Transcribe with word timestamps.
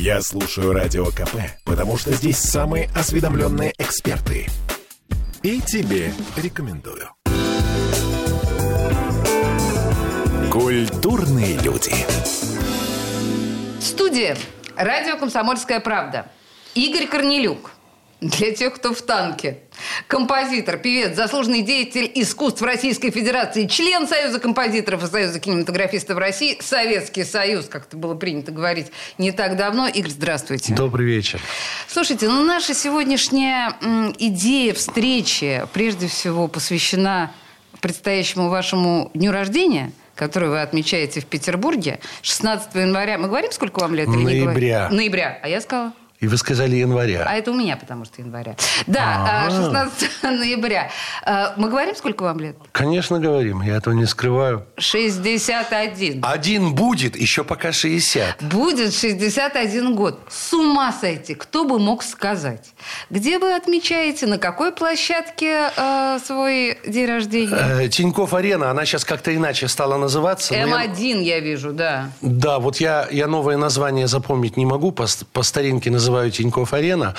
Я 0.00 0.22
слушаю 0.22 0.72
Радио 0.72 1.06
КП, 1.06 1.36
потому 1.64 1.98
что 1.98 2.12
здесь 2.12 2.38
самые 2.38 2.88
осведомленные 2.94 3.74
эксперты. 3.78 4.46
И 5.42 5.60
тебе 5.60 6.12
рекомендую. 6.36 7.08
Культурные 10.52 11.58
люди. 11.58 11.92
В 13.80 13.82
студии 13.82 14.36
радио 14.76 15.16
«Комсомольская 15.16 15.80
правда». 15.80 16.30
Игорь 16.76 17.08
Корнелюк. 17.08 17.72
Для 18.20 18.54
тех, 18.54 18.76
кто 18.76 18.94
в 18.94 19.02
танке. 19.02 19.64
Композитор, 20.06 20.78
певец, 20.78 21.16
заслуженный 21.16 21.62
деятель 21.62 22.10
искусств 22.14 22.62
Российской 22.62 23.10
Федерации, 23.10 23.66
член 23.66 24.06
Союза 24.06 24.38
композиторов 24.38 25.04
и 25.04 25.06
Союза 25.06 25.40
кинематографистов 25.40 26.18
России, 26.18 26.58
Советский 26.60 27.24
Союз, 27.24 27.66
как 27.66 27.86
это 27.86 27.96
было 27.96 28.14
принято 28.14 28.52
говорить 28.52 28.88
не 29.18 29.32
так 29.32 29.56
давно. 29.56 29.88
Игорь, 29.88 30.10
здравствуйте. 30.10 30.74
Добрый 30.74 31.06
вечер. 31.06 31.40
Слушайте, 31.88 32.28
ну 32.28 32.44
наша 32.44 32.74
сегодняшняя 32.74 33.76
идея 34.18 34.74
встречи 34.74 35.64
прежде 35.72 36.06
всего 36.06 36.48
посвящена 36.48 37.32
предстоящему 37.80 38.48
вашему 38.48 39.10
дню 39.14 39.32
рождения– 39.32 39.92
который 40.18 40.48
вы 40.48 40.60
отмечаете 40.60 41.20
в 41.20 41.26
Петербурге, 41.26 42.00
16 42.22 42.74
января. 42.74 43.18
Мы 43.18 43.28
говорим, 43.28 43.52
сколько 43.52 43.78
вам 43.78 43.94
лет? 43.94 44.08
или 44.08 44.16
не 44.16 44.44
Ноября. 44.44 44.88
Ноября. 44.90 45.38
А 45.42 45.48
я 45.48 45.60
сказала? 45.60 45.92
И 46.20 46.26
вы 46.26 46.36
сказали 46.36 46.74
января. 46.74 47.24
А 47.28 47.36
это 47.36 47.52
у 47.52 47.54
меня, 47.54 47.76
потому 47.76 48.04
что 48.04 48.20
января. 48.20 48.56
Да, 48.88 49.44
А. 49.46 49.50
16 49.50 50.10
ноября. 50.24 50.90
А, 51.24 51.54
Мы 51.56 51.68
говорим, 51.70 51.94
сколько 51.94 52.24
вам 52.24 52.40
лет? 52.40 52.56
Конечно, 52.72 53.20
говорим, 53.20 53.62
я 53.62 53.76
этого 53.76 53.94
не 53.94 54.04
скрываю. 54.04 54.66
61. 54.78 56.20
Один 56.24 56.74
будет, 56.74 57.16
еще 57.16 57.44
пока 57.44 57.70
60. 57.70 58.42
Будет 58.42 58.92
61 58.94 59.94
год. 59.94 60.18
С 60.28 60.52
ума 60.52 60.92
сойти. 60.92 61.34
Кто 61.34 61.64
бы 61.64 61.78
мог 61.78 62.02
сказать? 62.02 62.70
Где 63.10 63.38
вы 63.38 63.54
отмечаете, 63.54 64.26
на 64.26 64.38
какой 64.38 64.72
площадке 64.72 65.70
э, 65.76 66.18
свой 66.26 66.78
день 66.84 67.06
рождения? 67.06 67.56
Э, 67.84 67.88
Тинькофф 67.88 68.34
Арена, 68.34 68.70
она 68.72 68.84
сейчас 68.86 69.04
как-то 69.04 69.32
иначе 69.34 69.68
стала 69.68 69.96
называться. 69.96 70.52
но 70.54 70.58
я- 70.80 70.86
М1 70.86 71.22
я 71.22 71.38
вижу, 71.38 71.72
да. 71.72 72.10
Да, 72.22 72.58
вот 72.58 72.78
я, 72.80 73.06
я 73.12 73.28
новое 73.28 73.56
название 73.56 74.08
запомнить 74.08 74.56
не 74.56 74.66
могу, 74.66 74.90
по, 74.90 75.06
по 75.32 75.42
старинке 75.44 75.90
называю 75.90 76.07
Тинькофф 76.30 76.72
Арена. 76.72 77.14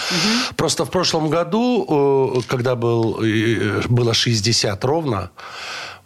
Просто 0.56 0.86
в 0.86 0.90
прошлом 0.90 1.30
году, 1.30 2.36
э, 2.38 2.42
когда 2.48 2.76
был, 2.76 3.24
э, 3.24 3.82
было 3.88 4.14
60 4.14 4.84
ровно, 4.86 5.32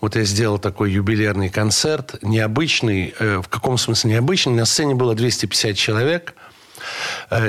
вот 0.02 0.16
я 0.16 0.24
сделал 0.24 0.60
такой 0.60 0.92
юбилейный 0.92 1.50
концерт, 1.50 2.16
необычный, 2.22 3.14
э, 3.20 3.42
в 3.42 3.48
каком 3.48 3.78
смысле 3.78 4.12
необычный, 4.12 4.54
на 4.54 4.66
сцене 4.66 4.96
было 4.96 5.16
250 5.16 5.78
человек, 5.78 6.36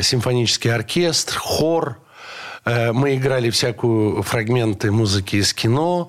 симфонический 0.02 0.72
оркестр, 0.72 1.36
хор, 1.38 1.98
мы 2.64 3.16
играли 3.16 3.50
всякую 3.50 4.22
фрагменты 4.22 4.91
музыки 4.91 5.36
из 5.36 5.52
кино, 5.52 6.08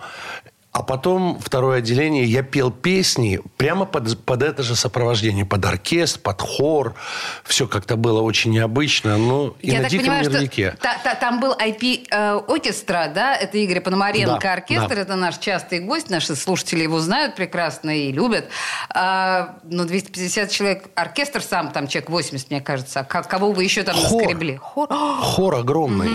а 0.77 0.83
потом 0.83 1.39
второе 1.39 1.77
отделение 1.77 2.25
я 2.25 2.43
пел 2.43 2.69
песни 2.69 3.39
прямо 3.55 3.85
под, 3.85 4.19
под 4.25 4.43
это 4.43 4.61
же 4.61 4.75
сопровождение, 4.75 5.45
под 5.45 5.63
оркестр, 5.63 6.19
под 6.19 6.41
хор. 6.41 6.95
Все 7.45 7.65
как-то 7.65 7.95
было 7.95 8.21
очень 8.21 8.51
необычно. 8.51 9.17
Ну, 9.17 9.55
и 9.61 9.69
Я 9.71 9.77
на 9.77 9.81
так 9.83 9.91
диком 9.91 10.05
понимаю, 10.07 10.23
ярлыке. 10.29 10.71
что 10.71 10.81
та- 10.81 10.97
та- 11.01 11.15
там 11.15 11.39
был 11.39 11.53
IP 11.57 12.07
э, 12.11 12.41
оркестра, 12.45 13.07
да? 13.07 13.37
Это 13.37 13.57
Игорь 13.57 13.79
Пономаренко 13.79 14.37
Да, 14.41 14.51
оркестр, 14.51 14.95
да. 14.95 15.01
это 15.01 15.15
наш 15.15 15.37
частый 15.37 15.79
гость, 15.79 16.09
наши 16.09 16.35
слушатели 16.35 16.83
его 16.83 16.99
знают 16.99 17.35
прекрасно 17.35 17.97
и 17.97 18.11
любят. 18.11 18.49
А, 18.93 19.55
но 19.63 19.85
250 19.85 20.51
человек, 20.51 20.89
оркестр 20.95 21.41
сам, 21.41 21.71
там 21.71 21.87
человек 21.87 22.09
80, 22.09 22.49
мне 22.51 22.59
кажется. 22.59 22.99
А 22.99 23.03
как- 23.05 23.29
кого 23.29 23.53
вы 23.53 23.63
еще 23.63 23.83
там 23.83 23.95
Хор. 23.95 24.23
наскребли? 24.23 24.57
Хор. 24.57 24.89
Хор 24.91 25.55
огромный. 25.55 26.09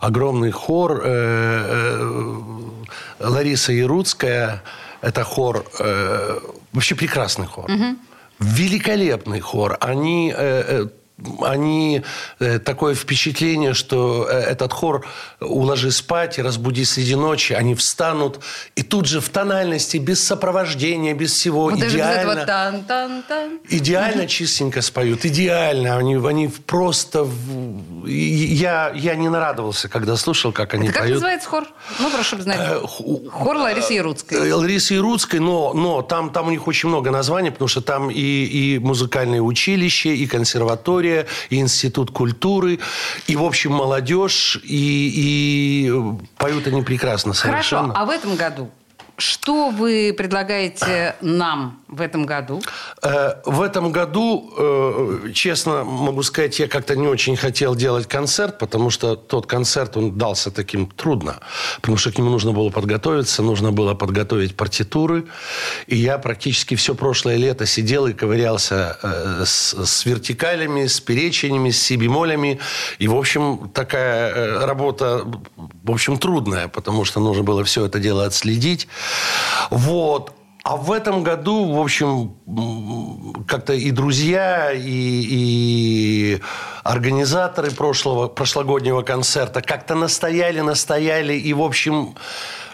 Огромный 0.00 0.50
хор. 0.52 1.00
Э, 1.04 1.98
э, 2.00 2.57
Лариса 3.20 3.72
Яруцкая. 3.72 4.62
Это 5.00 5.24
хор. 5.24 5.64
э, 5.78 6.38
вообще 6.72 6.94
прекрасный 6.94 7.46
хор. 7.46 7.70
Великолепный 8.38 9.40
хор. 9.40 9.76
Они... 9.80 10.32
э, 10.36 10.84
э, 10.84 10.86
они 11.42 12.02
э, 12.38 12.58
такое 12.58 12.94
впечатление, 12.94 13.74
что 13.74 14.28
э, 14.30 14.38
этот 14.38 14.72
хор 14.72 15.04
уложи 15.40 15.90
спать 15.90 16.38
и 16.38 16.42
разбуди 16.42 16.84
среди 16.84 17.14
ночи, 17.16 17.52
они 17.54 17.74
встанут 17.74 18.40
и 18.76 18.82
тут 18.82 19.06
же 19.06 19.20
в 19.20 19.28
тональности, 19.28 19.96
без 19.96 20.22
сопровождения, 20.24 21.14
без 21.14 21.32
всего, 21.32 21.64
Вот 21.64 21.78
даже 21.78 21.96
без 21.96 22.04
идеально. 22.04 22.30
этого 22.30 22.46
тан-тан-тан. 22.46 23.58
Идеально 23.68 24.26
чистенько 24.26 24.80
споют, 24.82 25.24
идеально. 25.24 25.96
Они, 25.96 26.14
они 26.14 26.48
просто... 26.66 27.26
Я, 28.06 28.92
я 28.94 29.14
не 29.16 29.28
нарадовался, 29.28 29.88
когда 29.88 30.16
слушал, 30.16 30.52
как 30.52 30.74
они 30.74 30.84
Это 30.84 30.92
как 30.94 31.02
поют. 31.02 31.14
называется 31.16 31.48
хор? 31.48 31.64
Ну, 31.98 32.10
прошу 32.10 32.40
знать. 32.40 32.58
Э, 32.60 32.80
Хор 32.86 33.56
Ларисы 33.56 33.94
Яруцкой. 33.94 34.52
Ларисы 34.52 34.94
Яруцкой, 34.94 35.40
но, 35.40 35.72
но 35.74 36.02
там, 36.02 36.30
там 36.30 36.46
у 36.48 36.50
них 36.50 36.66
очень 36.68 36.88
много 36.88 37.10
названий, 37.10 37.50
потому 37.50 37.68
что 37.68 37.80
там 37.80 38.10
и, 38.10 38.14
и 38.20 38.78
музыкальное 38.78 39.40
училище, 39.40 40.14
и 40.14 40.26
консерватория, 40.26 41.07
и 41.50 41.58
институт 41.58 42.10
культуры, 42.10 42.78
и, 43.26 43.36
в 43.36 43.42
общем, 43.42 43.72
молодежь, 43.72 44.60
и, 44.64 45.88
и 45.88 45.92
поют 46.36 46.66
они 46.66 46.82
прекрасно 46.82 47.32
совершенно. 47.32 47.94
Хорошо, 47.94 48.02
а 48.02 48.06
в 48.06 48.10
этом 48.10 48.36
году? 48.36 48.70
Что 49.18 49.70
вы 49.70 50.14
предлагаете 50.16 51.16
нам 51.20 51.82
в 51.88 52.00
этом 52.00 52.24
году? 52.24 52.62
Э, 53.02 53.34
В 53.44 53.62
этом 53.62 53.90
году, 53.90 54.54
э, 54.56 55.32
честно 55.32 55.82
могу 55.82 56.22
сказать, 56.22 56.60
я 56.60 56.68
как-то 56.68 56.94
не 56.94 57.08
очень 57.08 57.36
хотел 57.36 57.74
делать 57.74 58.06
концерт, 58.06 58.58
потому 58.58 58.90
что 58.90 59.16
тот 59.16 59.46
концерт, 59.46 59.96
он 59.96 60.16
дался 60.16 60.52
таким 60.52 60.86
трудно. 60.86 61.40
Потому 61.80 61.98
что 61.98 62.12
к 62.12 62.18
нему 62.18 62.30
нужно 62.30 62.52
было 62.52 62.70
подготовиться, 62.70 63.42
нужно 63.42 63.72
было 63.72 63.94
подготовить 63.94 64.56
партитуры. 64.56 65.24
И 65.88 65.96
я 65.96 66.18
практически 66.18 66.76
все 66.76 66.94
прошлое 66.94 67.38
лето 67.38 67.66
сидел 67.66 68.06
и 68.06 68.12
ковырялся 68.12 68.98
э, 69.02 69.42
с, 69.44 69.74
с 69.84 70.06
вертикалями, 70.06 70.86
с 70.86 71.00
переченями, 71.00 71.70
с 71.70 71.82
си-бемолями. 71.82 72.60
И, 73.00 73.08
в 73.08 73.16
общем, 73.16 73.68
такая 73.74 74.64
работа, 74.64 75.24
в 75.88 75.92
общем, 75.92 76.18
трудная, 76.18 76.68
потому 76.68 77.04
что 77.04 77.20
нужно 77.20 77.42
было 77.42 77.64
все 77.64 77.86
это 77.86 77.98
дело 77.98 78.24
отследить. 78.24 78.88
Вот. 79.70 80.32
А 80.64 80.76
в 80.76 80.92
этом 80.92 81.22
году, 81.22 81.72
в 81.72 81.80
общем, 81.80 82.34
как-то 83.46 83.72
и 83.72 83.90
друзья, 83.90 84.70
и, 84.72 84.80
и 84.84 86.40
организаторы 86.84 87.70
прошлого, 87.70 88.28
прошлогоднего 88.28 89.02
концерта 89.02 89.62
как-то 89.62 89.94
настояли, 89.94 90.60
настояли, 90.60 91.34
и, 91.34 91.52
в 91.54 91.62
общем... 91.62 92.14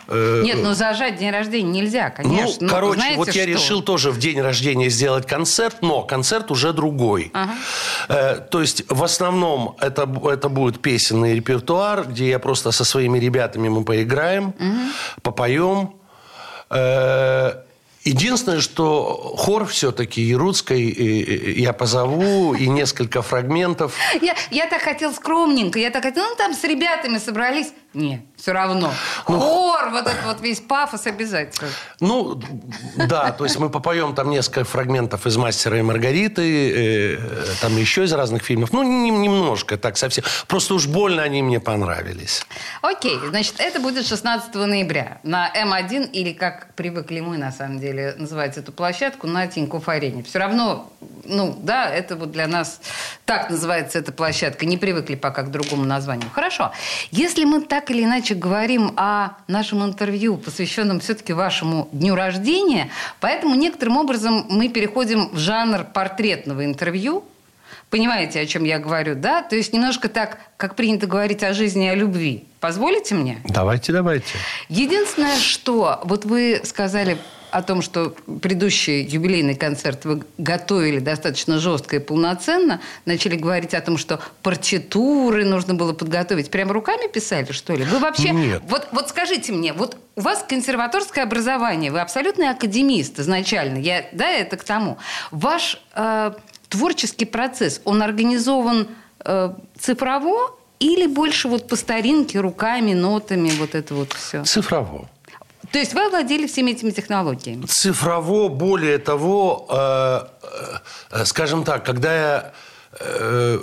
э, 0.09 0.43
Нет, 0.45 0.59
ну 0.63 0.75
зажать 0.75 1.17
день 1.17 1.31
рождения 1.31 1.71
нельзя, 1.71 2.11
конечно. 2.11 2.57
ну, 2.61 2.69
короче, 2.69 2.99
знаете 2.99 3.17
вот 3.17 3.29
я 3.29 3.43
что? 3.43 3.51
решил 3.53 3.83
тоже 3.83 4.11
в 4.11 4.19
день 4.19 4.41
рождения 4.41 4.89
сделать 4.89 5.27
концерт, 5.27 5.79
но 5.83 6.03
концерт 6.03 6.51
уже 6.51 6.73
другой. 6.73 7.33
Э, 8.09 8.37
то 8.37 8.61
есть, 8.61 8.85
в 8.89 9.03
основном, 9.03 9.77
это, 9.81 10.09
это 10.31 10.49
будет 10.49 10.81
песенный 10.81 11.35
репертуар, 11.35 12.07
где 12.07 12.29
я 12.29 12.39
просто 12.39 12.71
со 12.73 12.85
своими 12.85 13.19
ребятами 13.19 13.69
мы 13.69 13.85
поиграем, 13.85 14.55
попоем. 15.23 15.95
Э, 16.71 17.65
Единственное, 18.05 18.61
что 18.61 19.35
хор 19.39 19.65
все-таки 19.65 20.21
Яруцкой 20.21 20.91
э, 20.91 21.53
я 21.53 21.73
позову, 21.73 22.55
и 22.55 22.69
несколько 22.69 23.23
фрагментов. 23.23 23.95
Я, 24.21 24.35
я 24.51 24.67
так 24.67 24.83
хотел 24.83 25.13
скромненько, 25.13 25.79
я 25.79 25.91
так 25.91 26.03
хотел, 26.03 26.25
ну 26.25 26.35
там 26.37 26.53
с 26.55 26.63
ребятами 26.65 27.19
собрались. 27.19 27.73
Не, 27.95 28.27
все 28.37 28.53
равно. 28.53 28.93
Ну, 29.29 29.39
Хор, 29.39 29.91
вот 29.91 30.07
этот 30.09 30.25
вот 30.25 30.41
весь 30.41 30.59
пафос 30.61 31.07
обязательно. 31.07 31.69
Ну, 32.01 32.41
да, 32.97 33.31
то 33.31 33.45
есть 33.45 33.57
мы 33.59 33.71
попоем 33.71 34.17
там 34.17 34.31
несколько 34.31 34.65
фрагментов 34.65 35.27
из 35.27 35.37
«Мастера 35.37 35.79
и 35.79 35.83
Маргариты», 35.83 37.15
э, 37.15 37.19
там 37.61 37.77
еще 37.77 38.03
из 38.03 38.13
разных 38.13 38.43
фильмов. 38.43 38.73
Ну, 38.73 38.83
нем- 38.83 39.23
немножко 39.23 39.77
так 39.77 39.97
совсем. 39.97 40.25
Просто 40.49 40.75
уж 40.75 40.87
больно 40.89 41.23
они 41.23 41.41
мне 41.43 41.61
понравились. 41.61 42.45
Окей, 42.83 43.17
значит, 43.29 43.55
это 43.59 43.79
будет 43.79 44.07
16 44.07 44.67
ноября 44.67 45.19
на 45.23 45.49
М1, 45.55 46.11
или 46.11 46.33
как 46.33 46.75
привыкли 46.75 47.21
мы, 47.21 47.39
на 47.39 47.53
самом 47.53 47.79
деле, 47.79 48.15
называть 48.19 48.59
эту 48.59 48.73
площадку, 48.73 49.29
на 49.29 49.47
Тинькофф 49.47 49.89
Арене. 49.89 50.25
Все 50.25 50.41
равно, 50.41 50.91
ну, 51.25 51.57
да, 51.63 51.89
это 51.89 52.17
вот 52.17 52.33
для 52.33 52.49
нас 52.49 52.81
так 53.25 53.51
называется 53.51 54.01
эта 54.01 54.11
площадка. 54.11 54.67
Не 54.67 54.79
привыкли 54.79 55.15
пока 55.15 55.43
к 55.43 55.53
другому 55.53 55.85
названию. 55.85 56.29
Хорошо. 56.33 56.73
Если 57.13 57.45
мы 57.45 57.61
так 57.61 57.84
или 57.91 58.05
иначе 58.05 58.35
говорим 58.35 58.93
о 58.97 59.31
нашем 59.49 59.85
интервью, 59.85 60.37
посвященном 60.37 61.01
все-таки 61.01 61.33
вашему 61.33 61.89
дню 61.93 62.15
рождения, 62.15 62.91
поэтому 63.21 63.55
некоторым 63.55 63.97
образом 63.97 64.47
мы 64.49 64.69
переходим 64.69 65.31
в 65.31 65.39
жанр 65.39 65.85
портретного 65.85 66.65
интервью, 66.65 67.25
Понимаете, 67.91 68.41
о 68.41 68.47
чем 68.47 68.65
я 68.65 68.81
говорю, 68.81 69.15
да? 69.15 69.43
То 69.43 69.55
есть 69.55 69.73
немножко 69.73 70.09
так, 70.09 70.39
как 70.57 70.75
принято 70.75 71.07
говорить 71.07 71.45
о 71.45 71.53
жизни 71.53 71.87
и 71.87 71.89
о 71.89 71.95
любви. 71.95 72.45
Позволите 72.59 73.15
мне? 73.15 73.41
Давайте, 73.45 73.93
давайте. 73.93 74.27
Единственное, 74.69 75.37
что 75.37 76.01
вот 76.03 76.25
вы 76.25 76.61
сказали 76.65 77.19
о 77.55 77.63
том, 77.63 77.83
что 77.83 78.11
предыдущий 78.43 79.05
юбилейный 79.05 79.55
концерт 79.55 80.05
вы 80.05 80.23
готовили 80.39 80.99
достаточно 80.99 81.61
жестко 81.61 81.97
и 81.97 81.99
полноценно, 82.01 82.81
начали 83.05 83.37
говорить 83.37 83.75
о 83.75 83.81
том, 83.81 83.97
что 83.97 84.19
партитуры 84.43 85.45
нужно 85.45 85.75
было 85.75 85.93
подготовить. 85.93 86.51
Прямо 86.51 86.73
руками 86.73 87.07
писали, 87.07 87.53
что 87.53 87.75
ли? 87.75 87.85
Вы 87.85 88.01
вообще... 88.01 88.31
Нет. 88.31 88.61
Вот, 88.67 88.89
вот 88.91 89.09
скажите 89.09 89.53
мне, 89.53 89.73
вот 89.73 89.97
у 90.17 90.23
вас 90.23 90.45
консерваторское 90.49 91.23
образование, 91.23 91.93
вы 91.93 92.01
абсолютный 92.01 92.51
академист 92.51 93.21
изначально, 93.21 93.79
я, 93.79 94.05
да, 94.11 94.29
это 94.29 94.57
к 94.57 94.65
тому. 94.65 94.99
Ваш 95.31 95.81
э, 95.95 96.33
творческий 96.69 97.25
процесс, 97.25 97.81
он 97.85 98.03
организован 98.03 98.89
э, 99.25 99.55
цифрово 99.79 100.57
или 100.81 101.07
больше 101.07 101.47
вот 101.47 101.69
по 101.69 101.77
старинке, 101.77 102.41
руками, 102.41 102.95
нотами, 102.95 103.53
вот 103.61 103.77
это 103.77 103.95
вот 103.95 104.13
все? 104.13 104.43
Цифрово. 104.43 105.09
То 105.75 105.81
есть 105.81 105.93
вы 105.93 106.05
овладели 106.05 106.47
всеми 106.47 106.71
этими 106.71 106.91
технологиями? 106.93 107.67
Цифрово, 107.67 108.47
более 108.47 108.99
того, 108.99 109.67
э, 109.69 110.21
э, 111.11 111.25
скажем 111.25 111.65
так, 111.65 111.85
когда 111.85 112.15
я 112.15 112.53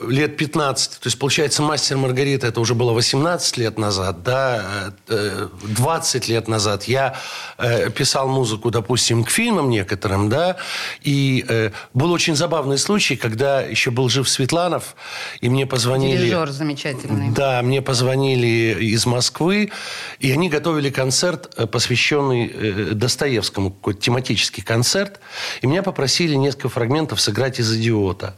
лет 0.08 0.38
15, 0.38 1.00
то 1.00 1.08
есть, 1.08 1.18
получается, 1.18 1.62
«Мастер 1.62 1.98
Маргарита» 1.98 2.48
это 2.48 2.60
уже 2.60 2.76
было 2.76 2.92
18 2.92 3.58
лет 3.58 3.78
назад, 3.78 4.24
да, 4.24 4.94
э, 5.08 5.48
20 5.64 6.28
лет 6.28 6.48
назад 6.48 6.84
я 6.86 7.16
э, 7.58 7.90
писал 7.92 8.28
музыку, 8.28 8.72
допустим, 8.72 9.24
к 9.24 9.30
фильмам 9.30 9.70
некоторым, 9.70 10.30
да, 10.30 10.58
и 11.02 11.46
э, 11.48 11.72
был 11.94 12.12
очень 12.12 12.36
забавный 12.36 12.78
случай, 12.78 13.16
когда 13.16 13.62
еще 13.62 13.92
был 13.92 14.10
жив 14.10 14.28
Светланов, 14.28 14.96
и 15.40 15.50
мне 15.50 15.66
позвонили... 15.66 16.18
Дирижер 16.18 16.50
замечательный. 16.52 17.32
Да, 17.32 17.62
мне 17.62 17.82
позвонили 17.82 18.76
из 18.80 19.06
Москвы, 19.06 19.72
и 20.20 20.32
они 20.32 20.50
готовили 20.50 20.90
концерт, 20.90 21.54
э, 21.58 21.68
посвященный 21.68 22.48
э, 22.48 22.72
Достоевскому, 22.94 23.72
какой-то 23.72 24.02
тематический 24.02 24.64
концерт, 24.64 25.20
и 25.62 25.68
меня 25.68 25.84
попросили 25.84 26.36
несколько 26.36 26.70
фрагментов 26.70 27.22
сыграть 27.22 27.60
из 27.60 27.74
«Идиота». 27.74 28.36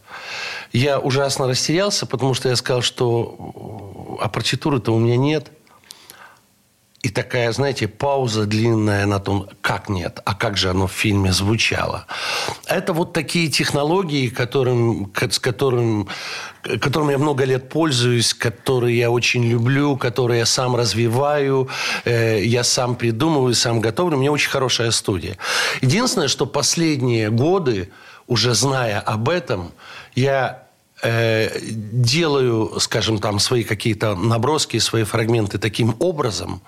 Я 0.84 1.00
ужасно 1.00 1.48
растерялся, 1.48 2.06
потому 2.06 2.34
что 2.34 2.50
я 2.50 2.58
сказал, 2.58 2.82
что 2.82 4.18
а 4.20 4.28
партитуры-то 4.28 4.94
у 4.94 5.00
меня 5.00 5.16
нет. 5.16 5.50
И 7.04 7.10
такая, 7.10 7.54
знаете, 7.54 7.88
пауза 7.88 8.46
длинная 8.46 9.06
на 9.06 9.20
том, 9.20 9.48
как 9.62 9.88
нет, 9.88 10.20
а 10.26 10.36
как 10.36 10.58
же 10.58 10.70
оно 10.70 10.88
в 10.88 10.92
фильме 10.92 11.32
звучало. 11.32 12.06
Это 12.66 12.92
вот 12.92 13.14
такие 13.14 13.50
технологии, 13.50 14.28
которым, 14.28 15.14
с 15.16 15.40
которым, 15.40 16.10
которыми 16.82 17.14
я 17.14 17.18
много 17.18 17.46
лет 17.46 17.70
пользуюсь, 17.70 18.34
которые 18.34 18.98
я 18.98 19.10
очень 19.10 19.46
люблю, 19.46 19.96
которые 19.96 20.40
я 20.40 20.46
сам 20.46 20.76
развиваю, 20.76 21.70
э, 22.04 22.44
я 22.44 22.66
сам 22.66 22.96
придумываю, 22.96 23.54
сам 23.54 23.80
готовлю. 23.80 24.18
У 24.18 24.20
меня 24.20 24.34
очень 24.34 24.50
хорошая 24.50 24.92
студия. 24.92 25.38
Единственное, 25.82 26.28
что 26.28 26.46
последние 26.46 27.30
годы, 27.30 27.90
уже 28.28 28.54
зная 28.54 29.00
об 29.00 29.30
этом, 29.30 29.72
я 30.16 30.63
э, 31.04 31.60
делаю, 31.62 32.80
скажем, 32.80 33.20
там 33.20 33.40
свои 33.40 33.64
какие-то 33.64 34.16
наброски, 34.16 34.80
свои 34.80 35.04
фрагменты 35.04 35.58
таким 35.58 35.96
образом, 36.00 36.62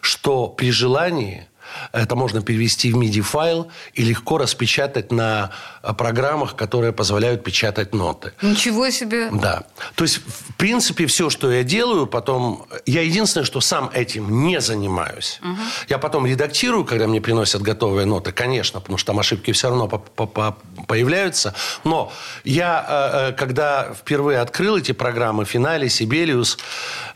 что 0.00 0.48
при 0.48 0.70
желании 0.70 1.46
это 1.92 2.16
можно 2.16 2.42
перевести 2.42 2.92
в 2.92 2.96
MIDI-файл 2.96 3.68
и 3.94 4.02
легко 4.02 4.38
распечатать 4.38 5.12
на 5.12 5.50
э, 5.82 5.92
программах, 5.92 6.56
которые 6.56 6.92
позволяют 6.92 7.42
печатать 7.44 7.94
ноты. 7.94 8.32
Ничего 8.42 8.90
себе. 8.90 9.30
Да. 9.32 9.64
То 9.94 10.04
есть, 10.04 10.18
в 10.18 10.54
принципе, 10.54 11.06
все, 11.06 11.30
что 11.30 11.50
я 11.50 11.62
делаю, 11.62 12.06
потом... 12.06 12.66
Я 12.86 13.02
единственное, 13.02 13.44
что 13.44 13.60
сам 13.60 13.90
этим 13.94 14.44
не 14.44 14.60
занимаюсь. 14.60 15.40
Угу. 15.42 15.58
Я 15.88 15.98
потом 15.98 16.26
редактирую, 16.26 16.84
когда 16.84 17.06
мне 17.06 17.20
приносят 17.20 17.62
готовые 17.62 18.06
ноты, 18.06 18.32
конечно, 18.32 18.80
потому 18.80 18.98
что 18.98 19.08
там 19.08 19.18
ошибки 19.18 19.52
все 19.52 19.68
равно 19.68 19.88
по 19.88 20.24
-по 20.24 20.54
появляются. 20.86 21.54
Но 21.84 22.12
я, 22.44 22.84
э, 22.88 23.30
э, 23.30 23.32
когда 23.32 23.94
впервые 23.94 24.40
открыл 24.40 24.76
эти 24.76 24.92
программы, 24.92 25.44
Финале, 25.44 25.88
Сибелиус, 25.88 26.58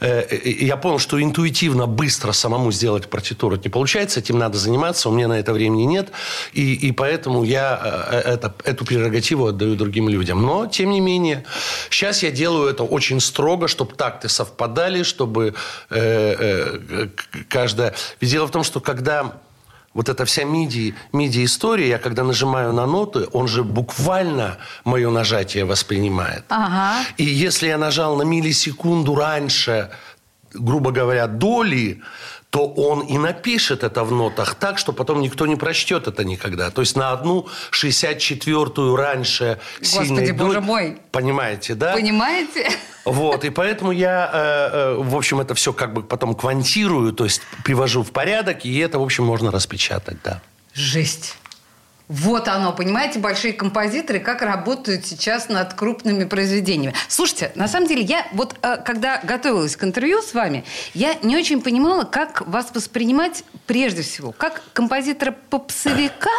я 0.01 0.77
понял, 0.77 1.01
что 1.01 1.21
интуитивно 1.21 1.87
быстро 1.87 2.33
самому 2.33 2.71
сделать 2.71 3.11
партитуру 3.11 3.57
не 3.57 3.71
получается, 3.71 4.21
этим 4.21 4.39
надо 4.39 4.48
заниматься, 4.57 5.09
у 5.09 5.13
меня 5.13 5.29
на 5.29 5.39
это 5.39 5.53
времени 5.53 5.83
нет, 5.83 6.11
и, 6.53 6.75
и 6.75 6.93
поэтому 6.93 7.45
я 7.45 8.23
это, 8.25 8.55
эту 8.65 8.85
прерогативу 8.85 9.47
отдаю 9.47 9.77
другим 9.77 10.09
людям. 10.09 10.43
Но, 10.43 10.67
тем 10.67 10.91
не 10.91 11.01
менее, 11.01 11.45
сейчас 11.91 12.23
я 12.23 12.31
делаю 12.31 12.69
это 12.69 12.85
очень 12.85 13.21
строго, 13.21 13.69
чтобы 13.69 13.95
такты 13.95 14.29
совпадали, 14.29 15.03
чтобы 15.03 15.55
э, 15.91 16.77
э, 16.91 17.09
каждая... 17.49 17.95
Ведь 18.21 18.31
дело 18.31 18.47
в 18.47 18.51
том, 18.51 18.65
что 18.65 18.81
когда 18.81 19.33
вот 19.95 20.09
эта 20.09 20.25
вся 20.25 20.43
MIDI-история, 20.43 21.89
я 21.89 21.99
когда 21.99 22.23
нажимаю 22.23 22.73
на 22.73 22.87
ноты, 22.87 23.27
он 23.33 23.49
же 23.49 23.65
буквально 23.65 24.59
мое 24.85 25.11
нажатие 25.11 25.65
воспринимает. 25.65 26.45
Ага. 26.49 27.05
И 27.17 27.25
если 27.25 27.69
я 27.69 27.79
нажал 27.79 28.17
на 28.17 28.23
миллисекунду 28.23 29.15
раньше, 29.15 29.91
грубо 30.53 30.93
говоря, 30.93 31.27
доли, 31.27 32.01
то 32.51 32.67
он 32.67 33.01
и 33.01 33.19
напишет 33.19 33.85
это 33.85 34.05
в 34.05 34.13
нотах 34.13 34.55
так, 34.55 34.79
что 34.79 34.93
потом 34.93 35.21
никто 35.21 35.47
не 35.47 35.57
прочтет 35.57 36.07
это 36.09 36.25
никогда. 36.25 36.71
То 36.71 36.81
есть 36.81 36.97
на 36.97 37.13
одну 37.13 37.47
64-ю 37.73 38.97
раньше 38.97 39.59
Господи, 39.81 40.07
сильной 40.07 40.33
боже 40.33 40.61
мой. 40.61 40.99
Понимаете, 41.13 41.75
да? 41.75 41.93
Понимаете? 41.93 42.71
Вот, 43.05 43.45
и 43.45 43.51
поэтому 43.51 43.93
я, 43.93 44.31
э, 44.33 44.39
э, 44.73 44.95
в 44.99 45.17
общем, 45.17 45.41
это 45.41 45.55
все 45.55 45.73
как 45.73 45.93
бы 45.93 46.03
потом 46.03 46.35
квантирую, 46.35 47.13
то 47.13 47.25
есть 47.25 47.41
привожу 47.65 48.03
в 48.03 48.13
порядок, 48.13 48.65
и 48.65 48.79
это, 48.79 48.99
в 48.99 49.03
общем, 49.03 49.25
можно 49.25 49.51
распечатать, 49.51 50.19
да. 50.25 50.41
Жесть. 50.75 51.37
Вот 52.09 52.49
оно, 52.49 52.73
понимаете, 52.73 53.19
большие 53.19 53.53
композиторы, 53.53 54.19
как 54.19 54.41
работают 54.41 55.05
сейчас 55.05 55.51
над 55.51 55.75
крупными 55.75 56.25
произведениями. 56.25 56.95
Слушайте, 57.07 57.53
на 57.55 57.69
самом 57.69 57.87
деле, 57.87 58.03
я 58.03 58.27
вот 58.33 58.57
э, 58.63 58.79
когда 58.79 59.21
готовилась 59.23 59.77
к 59.77 59.85
интервью 59.85 60.23
с 60.23 60.33
вами, 60.33 60.65
я 60.95 61.15
не 61.23 61.37
очень 61.37 61.61
понимала, 61.61 62.05
как 62.05 62.47
вас 62.49 62.71
воспринимать 62.73 63.45
прежде 63.67 64.03
всего, 64.03 64.33
как 64.33 64.63
композитора-попсовика, 64.73 66.31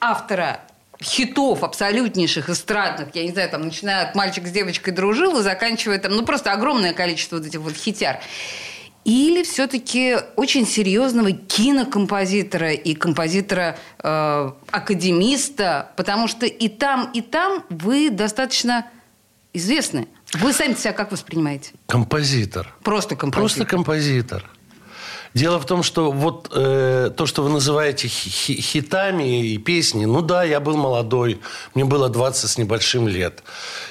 автора 0.00 0.60
хитов 1.00 1.62
абсолютнейших, 1.62 2.50
эстрадных, 2.50 3.14
я 3.14 3.22
не 3.22 3.30
знаю, 3.30 3.48
там, 3.50 3.62
начиная 3.62 4.08
от 4.08 4.16
«Мальчик 4.16 4.48
с 4.48 4.50
девочкой 4.50 4.92
дружил» 4.92 5.38
и 5.38 5.42
заканчивая 5.42 5.98
там, 5.98 6.12
ну, 6.12 6.24
просто 6.24 6.52
огромное 6.52 6.92
количество 6.92 7.36
вот 7.36 7.46
этих 7.46 7.60
вот 7.60 7.76
хитяр 7.76 8.20
или 9.08 9.42
все-таки 9.42 10.18
очень 10.36 10.66
серьезного 10.66 11.32
кинокомпозитора 11.32 12.72
и 12.74 12.94
композитора 12.94 13.78
э, 14.02 14.50
академиста, 14.70 15.92
потому 15.96 16.28
что 16.28 16.44
и 16.44 16.68
там, 16.68 17.10
и 17.14 17.22
там 17.22 17.64
вы 17.70 18.10
достаточно 18.10 18.84
известны. 19.54 20.08
Вы 20.34 20.52
сами 20.52 20.74
себя 20.74 20.92
как 20.92 21.10
воспринимаете? 21.10 21.70
Композитор. 21.86 22.74
Просто 22.82 23.16
композитор. 23.16 23.40
Просто 23.40 23.64
композитор. 23.64 24.50
Дело 25.34 25.58
в 25.58 25.66
том, 25.66 25.82
что 25.82 26.10
вот 26.10 26.50
э, 26.54 27.10
то, 27.16 27.26
что 27.26 27.42
вы 27.42 27.50
называете 27.50 28.08
хитами 28.08 29.46
и 29.52 29.58
песни, 29.58 30.04
ну 30.04 30.22
да, 30.22 30.42
я 30.42 30.60
был 30.60 30.76
молодой, 30.76 31.40
мне 31.74 31.84
было 31.84 32.08
20 32.08 32.50
с 32.50 32.58
небольшим 32.58 33.08
лет. 33.08 33.42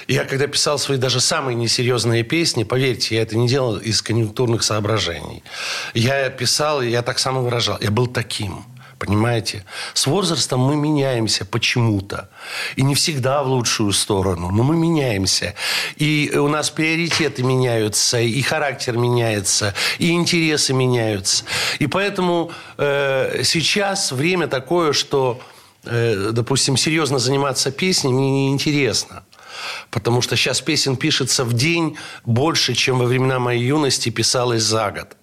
Я 0.08 0.24
когда 0.24 0.46
писал 0.46 0.78
свои 0.78 0.98
даже 0.98 1.20
самые 1.20 1.54
несерьезные 1.54 2.22
песни, 2.22 2.64
поверьте, 2.64 3.16
я 3.16 3.22
это 3.22 3.36
не 3.36 3.48
делал 3.48 3.76
из 3.76 4.02
конъюнктурных 4.02 4.62
соображений. 4.62 5.42
Я 5.94 6.28
писал, 6.30 6.82
я 6.82 7.02
так 7.02 7.18
само 7.18 7.42
выражал, 7.42 7.78
я 7.80 7.90
был 7.90 8.06
таким. 8.06 8.64
Понимаете? 8.98 9.64
С 9.94 10.06
возрастом 10.06 10.60
мы 10.60 10.74
меняемся 10.74 11.44
почему-то. 11.44 12.28
И 12.74 12.82
не 12.82 12.94
всегда 12.94 13.42
в 13.44 13.48
лучшую 13.48 13.92
сторону, 13.92 14.50
но 14.50 14.64
мы 14.64 14.76
меняемся. 14.76 15.54
И 15.96 16.32
у 16.34 16.48
нас 16.48 16.70
приоритеты 16.70 17.44
меняются, 17.44 18.20
и 18.20 18.42
характер 18.42 18.96
меняется, 18.96 19.74
и 19.98 20.10
интересы 20.10 20.72
меняются. 20.72 21.44
И 21.78 21.86
поэтому 21.86 22.50
э, 22.76 23.42
сейчас 23.44 24.10
время 24.10 24.48
такое, 24.48 24.92
что, 24.92 25.40
э, 25.84 26.30
допустим, 26.32 26.76
серьезно 26.76 27.18
заниматься 27.18 27.70
песней 27.70 28.12
мне 28.12 28.30
неинтересно. 28.30 29.22
Потому 29.90 30.22
что 30.22 30.36
сейчас 30.36 30.60
песен 30.60 30.96
пишется 30.96 31.44
в 31.44 31.52
день 31.52 31.96
больше, 32.24 32.74
чем 32.74 32.98
во 32.98 33.06
времена 33.06 33.38
моей 33.38 33.64
юности 33.64 34.08
писалось 34.10 34.62
за 34.62 34.90
год. 34.90 35.16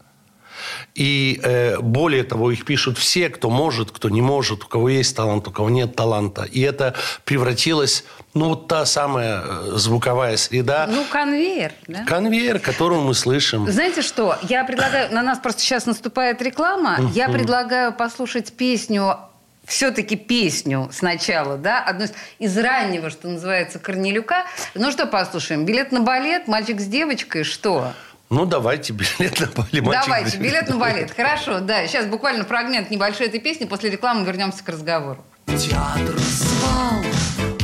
И 0.96 1.40
э, 1.44 1.80
более 1.80 2.24
того, 2.24 2.52
их 2.52 2.66
пишут 2.66 2.98
все, 2.98 3.30
кто 3.30 3.50
может, 3.50 3.92
кто 3.92 4.10
не 4.10 4.22
может, 4.22 4.64
у 4.64 4.68
кого 4.68 4.90
есть 4.90 5.16
талант, 5.16 5.48
у 5.48 5.52
кого 5.52 5.70
нет 5.70 5.96
таланта. 5.96 6.44
И 6.44 6.62
это 6.62 6.96
превратилось, 7.24 8.06
ну, 8.34 8.50
вот 8.50 8.68
та 8.68 8.86
самая 8.86 9.42
э, 9.44 9.72
звуковая 9.76 10.38
среда. 10.38 10.88
Ну, 10.90 11.04
конвейер, 11.10 11.74
да? 11.88 12.06
Конвейер, 12.06 12.60
которого 12.60 13.02
мы 13.02 13.14
слышим. 13.14 13.70
Знаете 13.70 14.02
что? 14.02 14.38
Я 14.44 14.64
предлагаю, 14.64 15.14
на 15.14 15.22
нас 15.22 15.40
просто 15.40 15.62
сейчас 15.62 15.86
наступает 15.86 16.42
реклама, 16.42 17.00
я 17.14 17.30
предлагаю 17.30 17.94
послушать 17.94 18.54
песню 18.54 19.18
все-таки 19.66 20.16
песню 20.16 20.90
сначала, 20.92 21.58
да, 21.58 21.82
одну 21.84 22.06
из 22.40 22.58
раннего, 22.58 23.10
что 23.10 23.28
называется, 23.28 23.80
Корнелюка. 23.80 24.46
Ну 24.76 24.92
что 24.92 25.06
послушаем? 25.08 25.66
Билет 25.66 25.92
на 25.92 26.02
балет, 26.02 26.48
мальчик 26.48 26.80
с 26.80 26.86
девочкой, 26.86 27.44
что? 27.44 27.94
Ну, 28.30 28.46
давайте 28.46 28.94
билет 28.94 29.40
на 29.40 29.48
балет. 29.48 29.84
Давайте, 29.84 30.38
билет 30.38 30.68
на 30.70 30.78
балет. 30.78 31.12
Хорошо, 31.16 31.60
да. 31.60 31.86
Сейчас 31.88 32.08
буквально 32.08 32.44
фрагмент 32.44 32.90
небольшой 32.90 33.28
этой 33.28 33.40
песни. 33.40 33.66
После 33.66 33.92
рекламы 33.92 34.26
вернемся 34.26 34.64
к 34.64 34.70
разговору. 34.70 35.24
Театр 35.46 36.18
звал, 36.18 37.04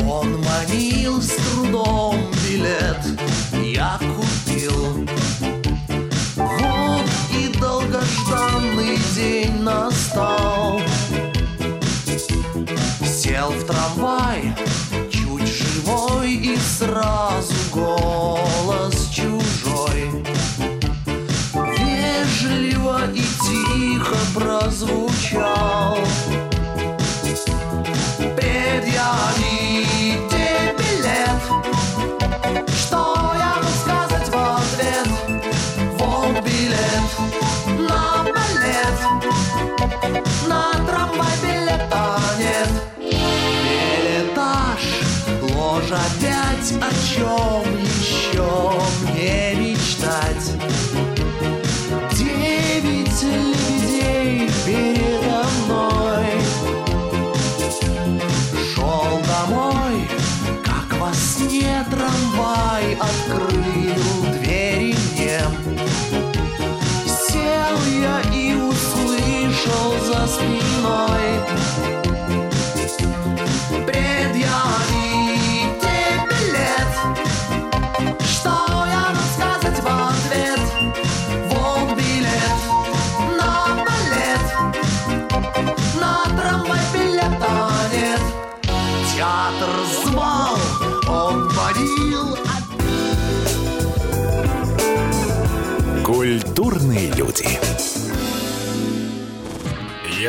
он 0.07 0.41
манил 0.43 1.19
с 1.21 1.31
трудом 1.31 2.31
билет. 2.47 2.99
Я 3.63 3.99
купил. 3.99 5.07
Вот 6.35 7.09
и 7.33 7.47
долгожданный 7.59 8.97
день 9.15 9.63
настал. 9.63 10.79
Сел 13.03 13.49
в 13.49 13.65
трамвай, 13.65 14.53
чуть 15.11 15.47
живой 15.47 16.33
и 16.33 16.55
сразу 16.57 17.53
голос 17.71 18.40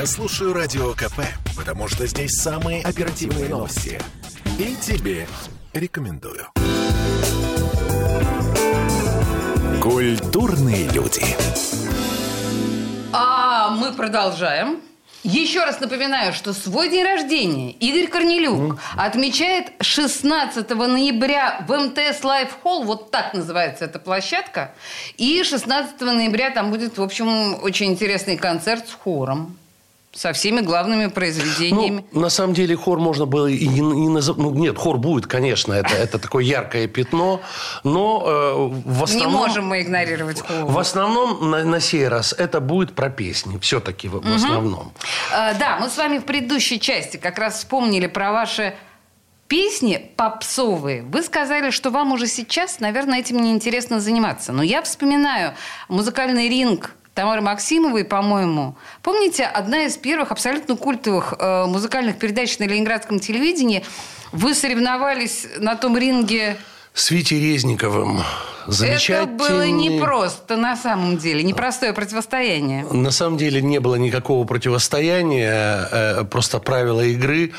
Я 0.02 0.06
слушаю 0.09 0.52
Радио 0.52 0.94
КП, 0.94 1.21
потому 1.56 1.87
что 1.87 2.09
здесь 2.09 2.32
самые 2.32 2.82
оперативные 2.82 3.49
новости. 3.49 4.00
И 4.59 4.75
тебе 4.75 5.28
рекомендую. 5.73 6.49
Культурные 9.80 10.88
люди. 10.88 11.25
А 13.12 13.71
мы 13.76 13.92
продолжаем. 13.92 14.80
Еще 15.23 15.61
раз 15.62 15.78
напоминаю, 15.78 16.32
что 16.32 16.52
свой 16.52 16.88
день 16.90 17.04
рождения 17.04 17.71
Игорь 17.71 18.09
Корнелюк 18.09 18.80
отмечает 18.97 19.71
16 19.82 20.68
ноября 20.68 21.64
в 21.68 21.78
МТС 21.78 22.25
Live 22.25 22.59
Холл, 22.61 22.82
вот 22.82 23.12
так 23.12 23.35
называется 23.35 23.85
эта 23.85 24.00
площадка. 24.00 24.75
И 25.16 25.44
16 25.44 26.00
ноября 26.00 26.50
там 26.50 26.73
будет, 26.73 26.99
в 26.99 27.02
общем, 27.04 27.62
очень 27.62 27.92
интересный 27.92 28.37
концерт 28.37 28.88
с 28.88 28.94
хором. 28.94 29.59
Со 30.14 30.35
всеми 30.35 30.61
главными 30.61 31.07
произведениями. 31.07 32.04
Ну, 32.12 32.21
на 32.21 32.28
самом 32.28 32.52
деле 32.52 32.76
хор 32.76 32.99
можно 32.99 33.25
было 33.25 33.47
и 33.47 33.66
не, 33.66 33.81
не 33.81 34.09
называть... 34.11 34.42
Ну, 34.42 34.50
нет, 34.52 34.76
хор 34.76 34.99
будет, 34.99 35.26
конечно, 35.26 35.73
это, 35.73 35.95
это 35.95 36.19
такое 36.19 36.45
яркое 36.45 36.87
пятно, 36.87 37.40
но 37.83 38.23
э, 38.26 38.90
в 38.90 39.04
основном... 39.04 39.33
Не 39.33 39.38
можем 39.38 39.66
мы 39.69 39.81
игнорировать 39.81 40.40
хор. 40.40 40.66
В 40.66 40.78
основном 40.78 41.50
на, 41.50 41.64
на 41.64 41.81
сей 41.81 42.07
раз 42.09 42.35
это 42.37 42.61
будет 42.61 42.95
про 42.95 43.09
песни, 43.09 43.59
все-таки 43.59 44.09
в, 44.09 44.21
в 44.21 44.35
основном. 44.35 44.92
Э, 45.33 45.54
да, 45.59 45.78
мы 45.81 45.88
с 45.88 45.97
вами 45.97 46.19
в 46.19 46.25
предыдущей 46.25 46.78
части 46.78 47.16
как 47.16 47.38
раз 47.38 47.59
вспомнили 47.59 48.07
про 48.07 48.33
ваши 48.33 48.75
песни 49.49 50.11
попсовые. 50.16 51.02
Вы 51.02 51.23
сказали, 51.23 51.71
что 51.71 51.90
вам 51.90 52.12
уже 52.12 52.26
сейчас, 52.26 52.81
наверное, 52.81 53.21
этим 53.21 53.38
неинтересно 53.38 53.99
заниматься. 54.00 54.52
Но 54.52 54.62
я 54.62 54.83
вспоминаю 54.83 55.54
музыкальный 55.88 56.49
ринг 56.50 56.95
Тамары 57.14 57.42
Максимовой, 57.42 58.04
по-моему. 58.04 58.75
Помните, 59.02 59.45
одна 59.45 59.85
из 59.85 59.97
первых 59.99 60.33
абсолютно 60.33 60.76
культовых 60.76 61.35
э, 61.38 61.66
музыкальных 61.66 62.19
передач 62.19 62.59
на 62.59 62.64
ленинградском 62.64 63.21
телевидении. 63.21 63.85
Вы 64.33 64.54
соревновались 64.54 65.47
на 65.59 65.76
том 65.76 65.99
ринге 65.99 66.57
С 66.95 67.11
Витей 67.11 67.41
Резниковым. 67.41 68.21
это 68.65 68.73
Замечательный... 68.73 69.39
было 69.39 69.67
непросто 69.67 70.57
на 70.57 70.77
самом 70.77 71.17
деле, 71.17 71.43
непростое 71.43 71.95
противостояние. 71.95 72.85
На 72.85 73.11
самом 73.11 73.39
деле 73.39 73.63
не 73.63 73.81
было 73.81 73.95
никакого 73.95 74.47
противостояния, 74.47 75.89
э, 75.91 76.25
просто 76.25 76.59
правила 76.59 77.01
игры. 77.01 77.53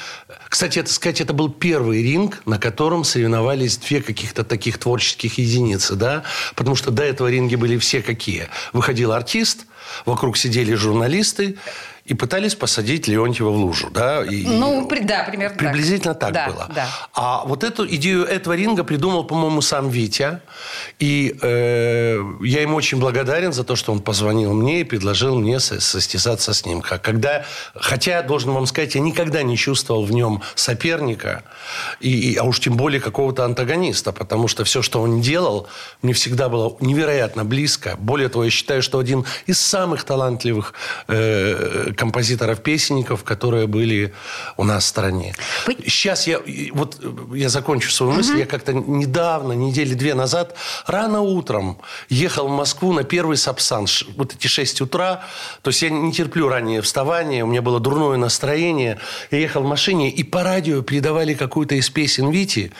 Кстати, 0.49 0.77
это 0.77 0.93
сказать, 0.93 1.19
это 1.19 1.33
был 1.33 1.49
первый 1.49 2.03
ринг, 2.03 2.43
на 2.45 2.59
котором 2.59 3.03
соревновались 3.03 3.77
две 3.77 4.03
каких-то 4.03 4.43
таких 4.43 4.77
творческих 4.77 5.39
единицы, 5.39 5.95
да, 5.95 6.23
потому 6.55 6.75
что 6.75 6.91
до 6.91 7.03
этого 7.03 7.27
ринги 7.27 7.55
были 7.55 7.79
все 7.79 8.03
какие. 8.03 8.49
Выходил 8.71 9.13
артист, 9.13 9.65
вокруг 10.05 10.37
сидели 10.37 10.75
журналисты 10.75 11.57
и 12.05 12.13
пытались 12.13 12.53
посадить 12.55 13.07
Леонтьева 13.07 13.49
в 13.49 13.55
лужу, 13.55 13.89
да. 13.89 14.23
И- 14.25 14.43
Ну, 14.45 14.87
при- 14.87 15.03
да, 15.03 15.23
примерно 15.23 15.55
так. 15.57 15.59
Приблизительно 15.71 16.13
так, 16.13 16.33
Да, 16.33 16.47
было. 16.47 16.69
да. 16.75 16.87
А 17.13 17.43
вот 17.45 17.63
эту 17.63 17.87
идею 17.95 18.25
этого 18.25 18.53
ринга 18.53 18.83
придумал, 18.83 19.23
по-моему, 19.23 19.61
сам 19.61 19.89
Витя. 19.89 20.41
И 20.99 21.33
э, 21.41 22.19
я 22.41 22.61
ему 22.61 22.75
очень 22.75 22.99
благодарен 22.99 23.53
за 23.53 23.63
то, 23.63 23.77
что 23.77 23.93
он 23.93 24.01
позвонил 24.01 24.53
мне 24.53 24.81
и 24.81 24.83
предложил 24.83 25.39
мне 25.39 25.61
со- 25.61 25.79
состязаться 25.79 26.53
с 26.53 26.65
ним. 26.65 26.81
Когда, 26.81 27.45
хотя, 27.73 28.21
должен 28.21 28.51
вам 28.51 28.65
сказать, 28.65 28.95
я 28.95 29.01
никогда 29.01 29.41
не 29.43 29.55
чувствовал 29.55 30.03
в 30.03 30.11
нем 30.11 30.41
соперника, 30.55 31.43
и, 32.01 32.31
и- 32.33 32.35
а 32.35 32.43
уж 32.43 32.59
тем 32.59 32.75
более 32.75 32.99
какого-то 32.99 33.45
антагониста, 33.45 34.11
потому 34.11 34.49
что 34.49 34.65
все, 34.65 34.81
что 34.81 35.01
он 35.01 35.21
делал, 35.21 35.67
мне 36.01 36.11
всегда 36.11 36.49
было 36.49 36.75
невероятно 36.81 37.45
близко. 37.45 37.95
Более 37.97 38.27
того, 38.27 38.43
я 38.43 38.49
считаю, 38.51 38.81
что 38.81 38.99
один 38.99 39.23
из 39.45 39.61
самых 39.61 40.03
талантливых 40.03 40.73
э, 41.07 41.92
композиторов-песенников, 41.93 43.23
которые 43.23 43.67
были 43.67 44.13
у 44.57 44.63
нас 44.63 44.83
в 44.83 44.87
стране. 44.87 45.35
Вы- 45.67 45.77
Сейчас 45.87 46.27
я, 46.27 46.39
вот 46.73 46.97
э, 47.01 47.35
я 47.35 47.49
закончу 47.49 47.91
свою 47.91 48.13
мысль. 48.13 48.39
Я 48.39 48.45
как-то 48.45 48.73
недавно, 48.73 49.53
недели 49.53 49.93
две 49.93 50.13
назад, 50.13 50.55
рано 50.87 51.21
утром 51.21 51.77
ехал 52.09 52.47
в 52.47 52.51
Москву 52.51 52.93
на 52.93 53.03
первый 53.03 53.37
Сапсан. 53.37 53.85
Вот 54.17 54.33
эти 54.35 54.47
6 54.47 54.81
утра. 54.81 55.23
То 55.61 55.69
есть 55.69 55.81
я 55.81 55.89
не 55.89 56.11
терплю 56.13 56.47
раннее 56.49 56.81
вставание. 56.81 57.43
У 57.43 57.47
меня 57.47 57.61
было 57.61 57.79
дурное 57.79 58.17
настроение. 58.17 58.99
Я 59.31 59.39
ехал 59.39 59.63
в 59.63 59.67
машине, 59.67 60.09
и 60.09 60.23
по 60.23 60.43
радио 60.43 60.81
передавали 60.81 61.33
какую-то 61.33 61.75
из 61.75 61.89
песен 61.89 62.29
Вити. 62.31 62.71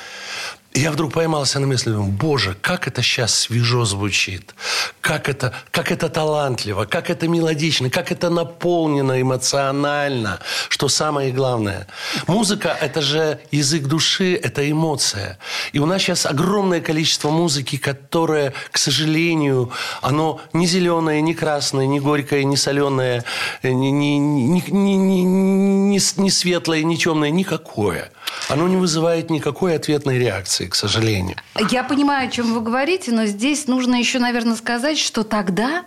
Я 0.76 0.92
вдруг 0.92 1.14
поймался 1.14 1.60
на 1.60 1.68
мысли, 1.68 1.94
боже, 1.94 2.58
как 2.60 2.88
это 2.88 3.04
сейчас 3.04 3.36
свежо 3.36 3.86
звучит, 3.86 4.56
как 5.02 5.30
это, 5.30 5.54
как 5.70 5.92
это 5.92 6.10
талантливо, 6.10 6.86
как 6.86 7.12
это 7.12 7.28
мелодично, 7.28 7.92
как 7.92 8.12
это 8.12 8.32
наполнено 8.32 9.22
эмоционально, 9.22 10.40
что 10.70 10.90
самое 10.90 11.32
главное. 11.32 11.86
Музыка– 12.26 12.76
это 12.82 13.02
же 13.02 13.40
язык 13.52 13.84
души, 13.84 14.34
это 14.34 14.70
эмоция. 14.70 15.38
И 15.74 15.80
у 15.80 15.86
нас 15.86 16.02
сейчас 16.02 16.26
огромное 16.26 16.82
количество 16.82 17.30
музыки, 17.30 17.78
которое, 17.78 18.54
к 18.72 18.80
сожалению, 18.80 19.72
оно 20.02 20.42
не 20.54 20.66
зеленое, 20.66 21.22
не 21.22 21.36
красное, 21.36 21.86
не 21.86 22.00
горькое, 22.00 22.46
не 22.46 22.58
соленое, 22.58 23.24
не, 23.62 23.92
не, 23.92 24.18
не, 24.18 24.62
не, 24.72 25.24
не, 25.24 26.00
не 26.18 26.30
светлое, 26.32 26.82
не 26.84 26.98
темное, 26.98 27.30
никакое. 27.30 28.12
Оно 28.50 28.68
не 28.68 28.76
вызывает 28.76 29.30
никакой 29.30 29.76
ответной 29.76 30.20
реакции, 30.20 30.68
к 30.68 30.76
сожалению. 30.76 31.38
Я 31.70 31.84
понимаю, 31.84 32.28
о 32.28 32.32
чем 32.32 32.54
вы 32.54 32.62
говорите, 32.62 33.12
но 33.12 33.26
здесь 33.26 33.68
нужно 33.68 33.96
еще, 33.96 34.20
наверное, 34.20 34.56
сказать, 34.56 34.98
что 34.98 35.24
тогда 35.24 35.86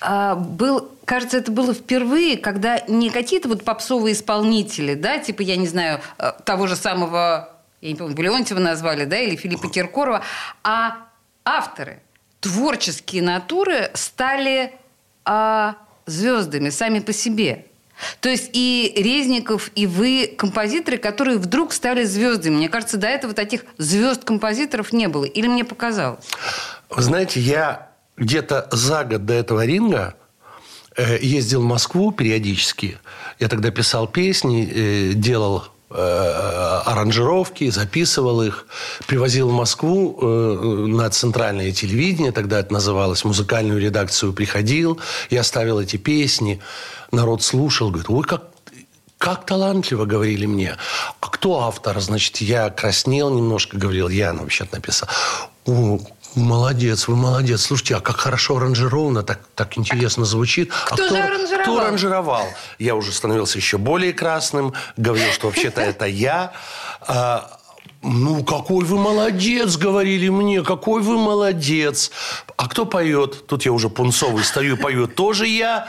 а, 0.00 0.34
был, 0.34 0.90
кажется, 1.04 1.38
это 1.38 1.50
было 1.50 1.74
впервые, 1.74 2.36
когда 2.36 2.80
не 2.86 3.10
какие-то 3.10 3.48
вот 3.48 3.64
попсовые 3.64 4.14
исполнители, 4.14 4.94
да, 4.94 5.18
типа, 5.18 5.42
я 5.42 5.56
не 5.56 5.66
знаю, 5.66 6.00
э, 6.18 6.32
того 6.44 6.66
же 6.66 6.76
самого, 6.76 7.50
я 7.80 7.90
не 7.90 7.96
помню, 7.96 8.16
Леонтьева 8.16 8.60
назвали, 8.60 9.04
да, 9.04 9.18
или 9.18 9.34
Филиппа 9.34 9.68
Киркорова, 9.68 10.22
а 10.62 10.96
авторы. 11.44 12.00
творческие 12.40 13.22
натуры 13.22 13.90
стали 13.94 14.72
а, 15.24 15.76
звездами 16.06 16.70
сами 16.70 17.00
по 17.00 17.12
себе. 17.12 17.66
То 18.20 18.28
есть 18.28 18.50
и 18.52 18.92
Резников, 18.96 19.70
и 19.74 19.86
вы 19.86 20.32
композиторы, 20.36 20.98
которые 20.98 21.38
вдруг 21.38 21.72
стали 21.72 22.04
звездами. 22.04 22.56
Мне 22.56 22.68
кажется, 22.68 22.96
до 22.96 23.06
этого 23.06 23.34
таких 23.34 23.64
звезд-композиторов 23.78 24.92
не 24.92 25.08
было. 25.08 25.24
Или 25.24 25.48
мне 25.48 25.64
показалось? 25.64 26.24
Вы 26.90 27.02
знаете, 27.02 27.40
я 27.40 27.90
где-то 28.16 28.68
за 28.72 29.04
год 29.04 29.24
до 29.24 29.34
этого 29.34 29.64
ринга 29.64 30.14
э, 30.96 31.18
ездил 31.20 31.62
в 31.62 31.64
Москву 31.64 32.12
периодически. 32.12 32.98
Я 33.38 33.48
тогда 33.48 33.70
писал 33.70 34.06
песни, 34.06 34.68
э, 34.70 35.12
делал 35.14 35.64
аранжировки, 35.90 37.70
записывал 37.70 38.42
их, 38.42 38.66
привозил 39.06 39.48
в 39.48 39.52
Москву 39.52 40.18
э, 40.20 40.86
на 40.86 41.08
центральное 41.10 41.72
телевидение, 41.72 42.32
тогда 42.32 42.60
это 42.60 42.72
называлось, 42.72 43.24
музыкальную 43.24 43.80
редакцию 43.80 44.32
приходил, 44.32 45.00
я 45.30 45.42
ставил 45.42 45.80
эти 45.80 45.96
песни, 45.96 46.60
народ 47.10 47.42
слушал, 47.42 47.88
говорит, 47.88 48.10
ой, 48.10 48.24
как 48.24 48.44
как 49.18 49.46
талантливо, 49.46 50.04
говорили 50.04 50.46
мне. 50.46 50.76
А 51.20 51.28
кто 51.28 51.62
автор? 51.62 51.98
Значит, 51.98 52.36
я 52.36 52.70
краснел 52.70 53.30
немножко, 53.30 53.76
говорил, 53.76 54.08
я 54.08 54.32
вообще 54.32 54.64
написал. 54.70 55.08
Молодец, 56.38 57.08
вы 57.08 57.16
молодец. 57.16 57.62
Слушайте, 57.62 57.96
а 57.96 58.00
как 58.00 58.16
хорошо 58.16 58.56
аранжировано, 58.56 59.22
так, 59.22 59.40
так 59.54 59.76
интересно 59.78 60.24
звучит. 60.24 60.70
а 60.90 60.94
Кто 60.94 61.08
же 61.08 61.16
аранжировал? 61.16 61.62
Кто 61.62 61.78
аранжировал? 61.80 62.46
Я 62.78 62.94
уже 62.96 63.12
становился 63.12 63.58
еще 63.58 63.78
более 63.78 64.12
красным, 64.12 64.74
говорил, 64.96 65.30
что 65.32 65.46
вообще-то 65.46 65.80
это 65.80 66.06
я. 66.06 66.52
А, 67.00 67.58
ну, 68.02 68.44
какой 68.44 68.84
вы 68.84 68.96
молодец, 68.96 69.76
говорили 69.76 70.28
мне, 70.28 70.62
какой 70.62 71.02
вы 71.02 71.18
молодец. 71.18 72.10
А 72.56 72.68
кто 72.68 72.84
поет? 72.86 73.46
Тут 73.46 73.64
я 73.64 73.72
уже 73.72 73.88
пунцовый 73.88 74.44
стою, 74.44 74.76
пою 74.76 75.08
тоже 75.08 75.46
я. 75.46 75.88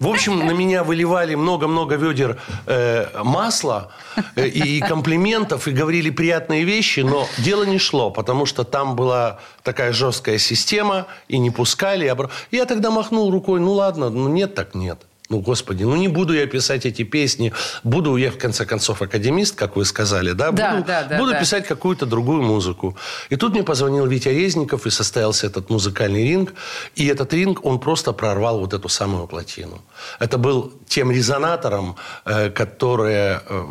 В 0.00 0.08
общем, 0.08 0.38
на 0.38 0.50
меня 0.50 0.82
выливали 0.82 1.36
много-много 1.36 1.94
ведер 1.94 2.40
э, 2.66 3.22
масла 3.22 3.92
э, 4.34 4.48
и, 4.48 4.80
комплиментов, 4.80 5.68
и 5.68 5.70
говорили 5.70 6.10
приятные 6.10 6.64
вещи, 6.64 7.00
но 7.00 7.28
дело 7.38 7.62
не 7.62 7.78
шло, 7.78 8.10
потому 8.10 8.44
что 8.44 8.64
там 8.64 8.96
была 8.96 9.38
такая 9.62 9.92
жесткая 9.92 10.38
система, 10.38 11.06
и 11.28 11.38
не 11.38 11.50
пускали. 11.50 12.12
Я 12.50 12.64
тогда 12.64 12.90
махнул 12.90 13.30
рукой, 13.30 13.60
ну 13.60 13.72
ладно, 13.72 14.10
ну 14.10 14.28
нет 14.28 14.54
так 14.54 14.74
нет. 14.74 15.06
Ну, 15.34 15.40
господи, 15.40 15.82
ну 15.82 15.96
не 15.96 16.06
буду 16.06 16.32
я 16.32 16.46
писать 16.46 16.86
эти 16.86 17.02
песни. 17.02 17.52
Буду 17.82 18.16
я, 18.16 18.30
в 18.30 18.38
конце 18.38 18.64
концов, 18.64 19.02
академист, 19.02 19.56
как 19.56 19.74
вы 19.76 19.84
сказали, 19.84 20.30
да? 20.32 20.52
Да, 20.52 20.74
буду, 20.74 20.86
да, 20.86 21.02
да, 21.02 21.18
Буду 21.18 21.32
да. 21.32 21.40
писать 21.40 21.66
какую-то 21.66 22.06
другую 22.06 22.42
музыку. 22.42 22.96
И 23.30 23.36
тут 23.36 23.52
мне 23.52 23.64
позвонил 23.64 24.06
Витя 24.06 24.28
Резников, 24.28 24.86
и 24.86 24.90
состоялся 24.90 25.48
этот 25.48 25.70
музыкальный 25.70 26.22
ринг. 26.22 26.54
И 26.94 27.08
этот 27.08 27.34
ринг, 27.34 27.64
он 27.64 27.80
просто 27.80 28.12
прорвал 28.12 28.60
вот 28.60 28.74
эту 28.74 28.88
самую 28.88 29.26
плотину. 29.26 29.80
Это 30.20 30.38
был 30.38 30.72
тем 30.86 31.10
резонатором, 31.10 31.96
э, 32.24 32.50
который 32.50 33.14
э, 33.14 33.64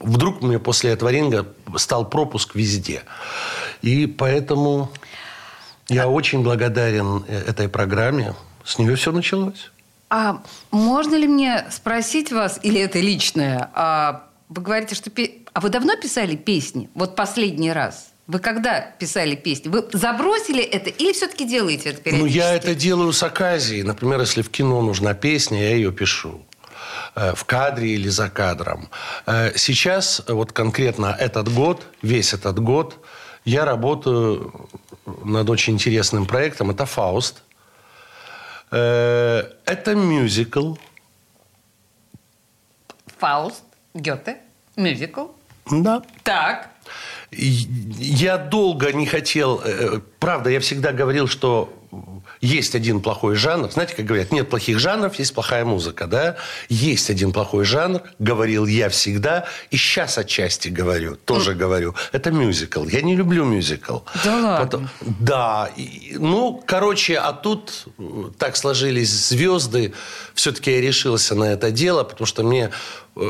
вдруг 0.00 0.42
мне 0.42 0.58
после 0.58 0.90
этого 0.90 1.10
ринга 1.12 1.46
стал 1.76 2.10
пропуск 2.10 2.56
везде. 2.56 3.02
И 3.82 4.06
поэтому 4.06 4.90
я 5.88 6.08
очень 6.08 6.42
благодарен 6.42 7.24
э, 7.28 7.50
этой 7.50 7.68
программе. 7.68 8.34
С 8.64 8.78
нее 8.78 8.96
все 8.96 9.12
началось. 9.12 9.70
А 10.08 10.42
можно 10.70 11.14
ли 11.16 11.26
мне 11.26 11.66
спросить 11.70 12.30
вас, 12.32 12.60
или 12.62 12.80
это 12.80 13.00
личное, 13.00 13.70
а, 13.74 14.26
вы 14.48 14.62
говорите, 14.62 14.94
что... 14.94 15.10
пе- 15.10 15.38
А 15.52 15.60
вы 15.60 15.68
давно 15.68 15.96
писали 15.96 16.36
песни? 16.36 16.88
Вот 16.94 17.16
последний 17.16 17.72
раз. 17.72 18.10
Вы 18.28 18.38
когда 18.40 18.80
писали 18.80 19.34
песни? 19.36 19.68
Вы 19.68 19.84
забросили 19.92 20.62
это 20.62 20.90
или 20.90 21.12
все-таки 21.12 21.44
делаете 21.44 21.90
это 21.90 21.98
Ну, 21.98 22.02
периодически? 22.04 22.36
я 22.38 22.54
это 22.54 22.74
делаю 22.74 23.12
с 23.12 23.22
оказией. 23.22 23.82
Например, 23.84 24.20
если 24.20 24.42
в 24.42 24.50
кино 24.50 24.80
нужна 24.82 25.14
песня, 25.14 25.62
я 25.62 25.74
ее 25.76 25.92
пишу. 25.92 26.40
Э, 27.14 27.34
В 27.34 27.44
кадре 27.44 27.90
или 27.94 28.08
за 28.08 28.28
кадром. 28.28 28.88
Э, 29.26 29.52
Сейчас, 29.56 30.22
э, 30.26 30.32
вот 30.32 30.52
конкретно 30.52 31.16
этот 31.18 31.52
год, 31.52 31.86
весь 32.02 32.32
этот 32.32 32.58
год, 32.60 32.96
я 33.44 33.64
работаю 33.64 34.68
над 35.24 35.48
очень 35.50 35.74
интересным 35.74 36.26
проектом. 36.26 36.70
Это 36.70 36.84
«Фауст». 36.86 37.42
Э, 38.70 39.42
Это 39.64 39.94
мюзикл. 39.94 40.74
Фауст, 43.18 43.64
Гёте, 43.94 44.38
мюзикл. 44.76 45.26
Да. 45.70 46.02
Так. 46.22 46.70
Я 47.30 48.38
долго 48.38 48.92
не 48.92 49.06
хотел... 49.06 49.60
э, 49.64 50.00
Правда, 50.18 50.50
я 50.50 50.60
всегда 50.60 50.92
говорил, 50.92 51.26
что 51.26 51.72
есть 52.46 52.74
один 52.74 53.00
плохой 53.00 53.34
жанр. 53.34 53.70
Знаете, 53.70 53.94
как 53.94 54.04
говорят, 54.06 54.32
нет 54.32 54.48
плохих 54.48 54.78
жанров, 54.78 55.18
есть 55.18 55.34
плохая 55.34 55.64
музыка, 55.64 56.06
да? 56.06 56.36
Есть 56.68 57.10
один 57.10 57.32
плохой 57.32 57.64
жанр, 57.64 58.02
говорил 58.18 58.66
я 58.66 58.88
всегда, 58.88 59.46
и 59.70 59.76
сейчас 59.76 60.16
отчасти 60.18 60.68
говорю, 60.68 61.16
тоже 61.16 61.54
говорю. 61.54 61.94
Это 62.12 62.30
мюзикл. 62.30 62.84
Я 62.84 63.02
не 63.02 63.16
люблю 63.16 63.44
мюзикл. 63.44 63.98
Да 64.24 64.34
ладно? 64.36 64.64
Потом- 64.64 64.88
да. 65.00 65.70
И, 65.76 66.16
ну, 66.18 66.62
короче, 66.66 67.16
а 67.18 67.32
тут 67.32 67.86
так 68.38 68.56
сложились 68.56 69.10
звезды. 69.10 69.92
Все-таки 70.34 70.70
я 70.72 70.80
решился 70.80 71.34
на 71.34 71.44
это 71.44 71.70
дело, 71.70 72.04
потому 72.04 72.26
что 72.26 72.42
мне 72.44 72.70
э, 73.16 73.20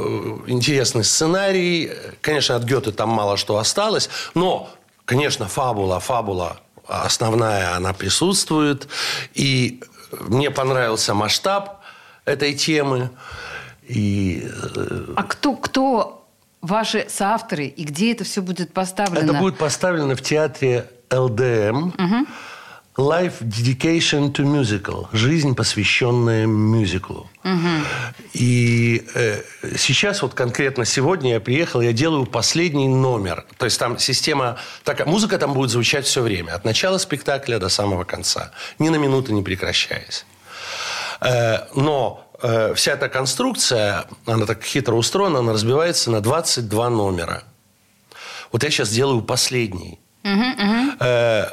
интересный 0.46 1.05
сценарий. 1.05 1.90
Конечно, 2.20 2.57
от 2.57 2.64
Гёте 2.64 2.92
там 2.92 3.09
мало 3.09 3.37
что 3.37 3.57
осталось, 3.57 4.11
но, 4.35 4.68
конечно, 5.05 5.46
фабула, 5.48 6.00
фабула 6.00 6.59
основная, 6.88 7.75
она 7.75 7.92
присутствует. 7.92 8.88
И 9.35 9.81
мне 10.20 10.51
понравился 10.51 11.14
масштаб 11.14 11.81
этой 12.25 12.55
темы. 12.55 13.11
И 13.88 14.42
э, 14.44 15.14
А 15.16 15.22
кто, 15.22 15.55
кто 15.55 16.27
ваши 16.61 17.07
соавторы 17.09 17.66
и 17.66 17.85
где 17.85 18.12
это 18.12 18.25
все 18.25 18.42
будет 18.42 18.72
поставлено? 18.72 19.31
это 19.31 19.35
будет 19.35 19.59
поставлено 19.59 20.16
в 20.16 20.22
театре 20.22 20.90
ЛДМ. 21.11 21.92
Life 22.96 23.42
Dedication 23.42 24.32
to 24.32 24.44
Musical. 24.44 25.06
Жизнь, 25.12 25.54
посвященная 25.54 26.46
мюзиклу. 26.46 27.28
И 28.32 29.06
э, 29.14 29.42
сейчас, 29.76 30.22
вот 30.22 30.35
конкретно 30.35 30.85
сегодня 30.85 31.35
я 31.35 31.40
приехал, 31.40 31.82
я 31.82 31.92
делаю 31.92 32.24
последний 32.24 32.88
номер. 32.88 33.44
То 33.59 33.66
есть 33.66 33.78
там 33.78 33.98
система... 33.98 34.56
Такая, 34.82 35.06
музыка 35.06 35.38
там 35.38 35.52
будет 35.52 35.70
звучать 35.70 36.06
все 36.06 36.22
время. 36.22 36.52
От 36.52 36.64
начала 36.64 36.98
спектакля 36.98 37.59
до 37.59 37.68
самого 37.68 38.04
конца. 38.04 38.52
Ни 38.78 38.88
на 38.88 38.96
минуту 38.96 39.32
не 39.32 39.42
прекращаясь. 39.42 40.24
Э, 41.20 41.66
но 41.74 42.26
э, 42.40 42.72
вся 42.74 42.92
эта 42.92 43.11
конструкция, 43.11 44.06
она 44.24 44.46
так 44.46 44.62
хитро 44.64 44.94
устроена, 44.94 45.40
она 45.40 45.52
разбивается 45.52 46.11
на 46.11 46.22
22 46.22 46.90
номера. 46.90 47.42
Вот 48.52 48.64
я 48.64 48.70
сейчас 48.70 48.88
делаю 48.88 49.20
последний. 49.20 49.98
Э, 50.98 51.46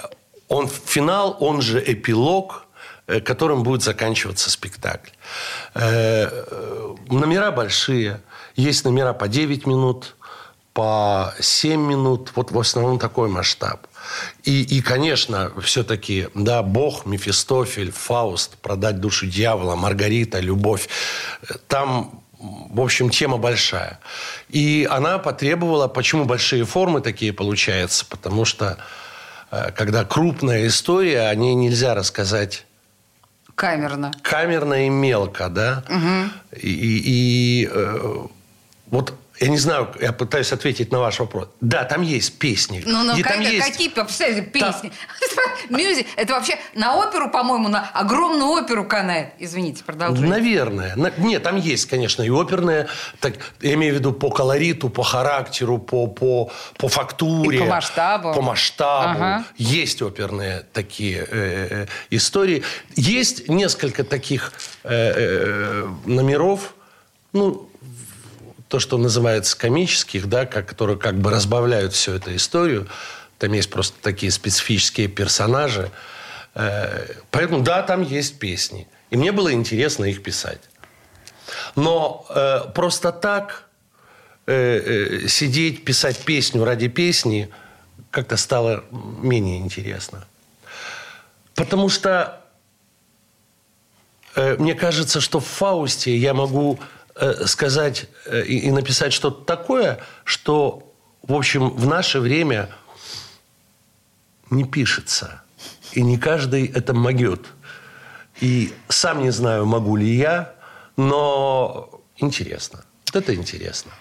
он 0.53 0.67
финал, 0.67 1.37
он 1.39 1.61
же 1.61 1.83
эпилог, 1.85 2.65
э, 3.07 3.19
которым 3.19 3.63
будет 3.63 3.81
заканчиваться 3.81 4.49
спектакль. 4.49 5.09
Э, 5.73 6.27
э, 6.29 6.95
Номера 7.09 7.51
большие. 7.51 8.21
Есть 8.55 8.85
номера 8.85 9.13
по 9.13 9.27
9 9.27 9.65
минут, 9.65 10.15
по 10.73 11.33
7 11.39 11.81
минут. 11.81 12.31
Вот 12.35 12.51
в 12.51 12.59
основном 12.59 12.99
такой 12.99 13.29
масштаб. 13.29 13.87
И, 14.43 14.61
и 14.61 14.81
конечно, 14.81 15.51
все-таки, 15.61 16.27
да, 16.35 16.61
Бог, 16.61 17.07
Мефистофель, 17.07 17.91
Фауст, 17.91 18.57
продать 18.57 18.99
душу 18.99 19.25
дьявола, 19.25 19.75
Маргарита, 19.75 20.39
любовь. 20.39 20.87
Там 21.67 22.19
в 22.39 22.81
общем, 22.81 23.09
тема 23.09 23.37
большая. 23.37 23.99
И 24.49 24.85
она 24.91 25.17
потребовала, 25.17 25.87
почему 25.87 26.25
большие 26.25 26.65
формы 26.65 26.99
такие 26.99 27.31
получаются, 27.31 28.05
потому 28.05 28.43
что 28.43 28.77
когда 29.75 30.03
крупная 30.05 30.67
история, 30.67 31.27
о 31.29 31.35
ней 31.35 31.53
нельзя 31.55 31.93
рассказать 31.95 32.65
Камерно. 33.55 34.11
камерно 34.23 34.85
и 34.85 34.89
мелко, 34.89 35.49
да. 35.49 35.83
И, 36.59 36.69
и- 36.69 37.01
и, 37.63 37.69
э, 37.71 38.25
вот 38.87 39.13
я 39.43 39.49
не 39.49 39.57
знаю, 39.57 39.93
я 39.99 40.13
пытаюсь 40.13 40.53
ответить 40.53 40.91
на 40.93 40.99
ваш 40.99 41.19
вопрос. 41.19 41.49
Да, 41.59 41.83
там 41.83 42.01
есть 42.01 42.39
песни. 42.39 42.81
Ну, 42.85 43.03
ну 43.03 43.17
И 43.17 43.21
как- 43.21 43.33
там 43.33 43.41
есть- 43.41 43.67
какие 43.71 43.89
представляете, 43.89 44.43
песни? 44.43 44.91
Мюзик. 45.69 46.07
Это 46.15 46.33
вообще 46.33 46.57
на 46.75 46.95
оперу, 46.95 47.29
по-моему, 47.29 47.67
на 47.67 47.89
огромную 47.93 48.49
оперу 48.49 48.85
канает. 48.85 49.33
Извините, 49.39 49.83
продолжайте. 49.83 50.29
Наверное. 50.29 50.95
На- 50.95 51.11
Нет, 51.17 51.43
там 51.43 51.57
есть, 51.57 51.87
конечно, 51.87 52.23
и 52.23 52.29
оперные, 52.29 52.87
так, 53.19 53.33
я 53.59 53.73
имею 53.73 53.95
в 53.95 53.97
виду 53.97 54.13
по 54.13 54.29
колориту, 54.29 54.87
по 54.89 55.03
характеру, 55.03 55.77
по, 55.77 56.07
по, 56.07 56.49
по 56.77 56.87
фактуре. 56.87 57.57
И 57.57 57.59
по 57.59 57.65
масштабу. 57.65 58.33
По 58.33 58.41
масштабу. 58.41 59.19
Ага. 59.19 59.43
Есть 59.57 60.01
оперные 60.01 60.63
такие 60.71 61.27
э, 61.29 61.67
э, 61.69 61.87
истории. 62.11 62.63
Есть 62.95 63.49
несколько 63.49 64.05
таких 64.05 64.53
э, 64.83 64.89
э, 64.93 65.87
номеров, 66.05 66.75
ну, 67.33 67.69
то, 68.73 68.79
что 68.79 68.97
называется 68.97 69.55
комических, 69.55 70.27
да, 70.27 70.47
как, 70.47 70.65
которые 70.65 70.97
как 70.97 71.19
бы 71.19 71.29
разбавляют 71.29 71.93
всю 71.93 72.13
эту 72.13 72.35
историю. 72.35 72.87
Там 73.37 73.53
есть 73.53 73.69
просто 73.69 73.95
такие 74.01 74.31
специфические 74.31 75.09
персонажи. 75.09 75.91
Э, 76.55 77.05
Поэтому, 77.29 77.61
да, 77.61 77.83
там 77.83 78.01
есть 78.01 78.39
песни. 78.39 78.87
И 79.11 79.15
мне 79.15 79.31
было 79.31 79.53
интересно 79.53 80.05
их 80.05 80.23
писать. 80.23 80.61
Но 81.75 82.25
э, 82.29 82.61
просто 82.73 83.11
так 83.11 83.69
э, 84.47 84.53
э, 84.55 85.27
сидеть, 85.27 85.85
писать 85.85 86.17
песню 86.17 86.65
ради 86.65 86.87
песни 86.87 87.49
как-то 88.09 88.37
стало 88.37 88.85
менее 88.91 89.59
интересно. 89.59 90.25
Потому 91.53 91.89
что 91.89 92.41
э, 94.33 94.55
мне 94.57 94.73
кажется, 94.73 95.21
что 95.21 95.39
в 95.39 95.45
Фаусте 95.45 96.17
я 96.17 96.33
могу 96.33 96.79
сказать 97.45 98.07
э, 98.25 98.43
и, 98.43 98.71
написать 98.71 99.13
что-то 99.13 99.43
такое, 99.43 99.99
что, 100.23 100.91
в 101.21 101.33
общем, 101.33 101.69
в 101.69 101.87
наше 101.87 102.19
время 102.19 102.69
не 104.49 104.63
пишется. 104.63 105.41
И 105.93 106.01
не 106.01 106.17
каждый 106.17 106.65
это 106.65 106.93
могет. 106.93 107.47
И 108.41 108.73
сам 108.89 109.21
не 109.21 109.31
знаю, 109.31 109.65
могу 109.65 109.95
ли 109.95 110.15
я, 110.15 110.53
но 110.97 111.89
интересно. 112.17 112.83
Вот 113.05 113.15
это 113.15 113.35
интересно. 113.35 113.91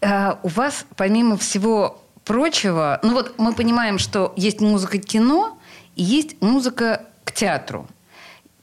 А, 0.00 0.40
у 0.42 0.48
вас, 0.48 0.86
помимо 0.96 1.36
всего 1.36 2.02
прочего, 2.24 2.98
ну 3.02 3.12
вот 3.12 3.38
мы 3.38 3.54
понимаем, 3.54 3.98
что 3.98 4.32
есть 4.36 4.60
музыка 4.60 4.98
кино 4.98 5.58
и 5.94 6.02
есть 6.02 6.40
музыка 6.40 7.06
к 7.24 7.32
театру. 7.32 7.88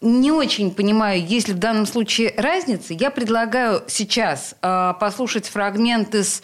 Не 0.02 0.32
очень 0.32 0.74
понимаю, 0.74 1.26
есть 1.26 1.48
ли 1.48 1.54
в 1.54 1.60
данном 1.60 1.86
случае 1.86 2.34
разница. 2.38 2.94
Я 2.94 3.10
предлагаю 3.10 3.84
сейчас 3.88 4.56
а, 4.62 4.94
послушать 4.94 5.48
фрагмент 5.48 6.14
из 6.14 6.44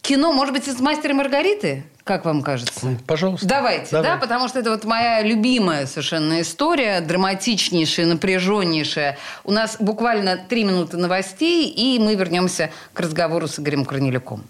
кино, 0.00 0.32
может 0.32 0.52
быть, 0.52 0.66
из 0.66 0.80
«Мастера 0.80 1.12
и 1.12 1.16
Маргариты», 1.16 1.84
как 2.04 2.26
вам 2.26 2.42
кажется? 2.42 2.98
Пожалуйста. 3.06 3.46
Давайте, 3.46 3.88
Давай. 3.92 4.10
да, 4.10 4.16
потому 4.18 4.48
что 4.48 4.58
это 4.58 4.70
вот 4.70 4.84
моя 4.84 5.22
любимая 5.22 5.86
совершенно 5.86 6.42
история, 6.42 7.00
драматичнейшая, 7.00 8.04
напряженнейшая. 8.04 9.16
У 9.42 9.52
нас 9.52 9.78
буквально 9.80 10.36
три 10.36 10.64
минуты 10.64 10.98
новостей, 10.98 11.66
и 11.66 11.98
мы 11.98 12.14
вернемся 12.14 12.70
к 12.92 13.00
разговору 13.00 13.48
с 13.48 13.58
Игорем 13.58 13.86
Корнелюком. 13.86 14.44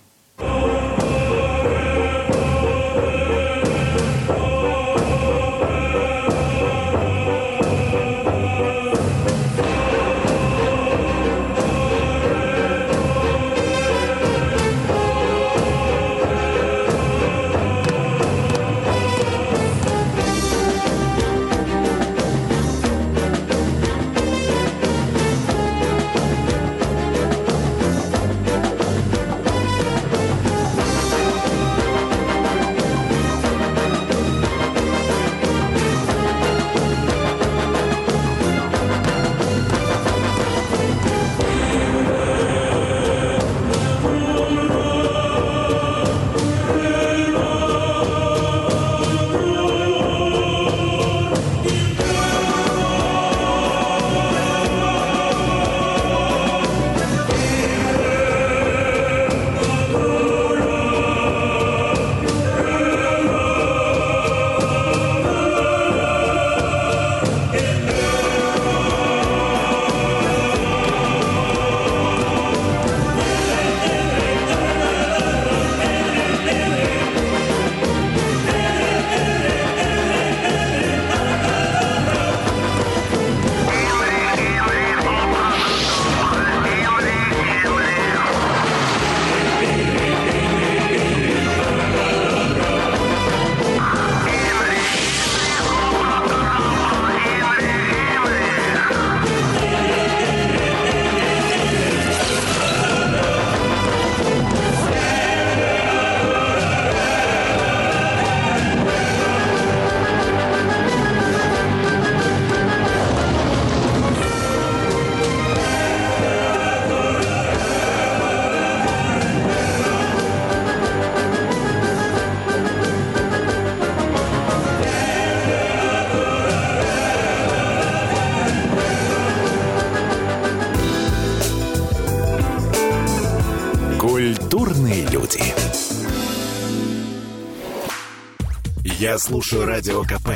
Слушаю 139.16 139.64
Радио 139.64 140.02
КП, 140.02 140.30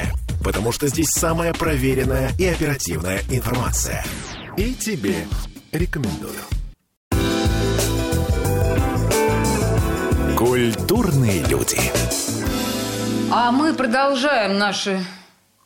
потому 0.44 0.70
что 0.70 0.86
здесь 0.86 1.08
самая 1.10 1.52
проверенная 1.52 2.30
и 2.38 2.46
оперативная 2.46 3.22
информация. 3.28 4.04
И 4.56 4.72
тебе 4.72 5.26
рекомендую. 5.72 6.38
Культурные 10.36 11.44
люди. 11.46 11.78
А 13.32 13.50
мы 13.50 13.74
продолжаем 13.74 14.58
наши 14.58 15.04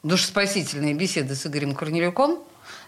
душеспасительные 0.03 0.94
беседы 0.94 1.35
с 1.35 1.46
Игорем 1.46 1.75
Корнелюком, 1.75 2.38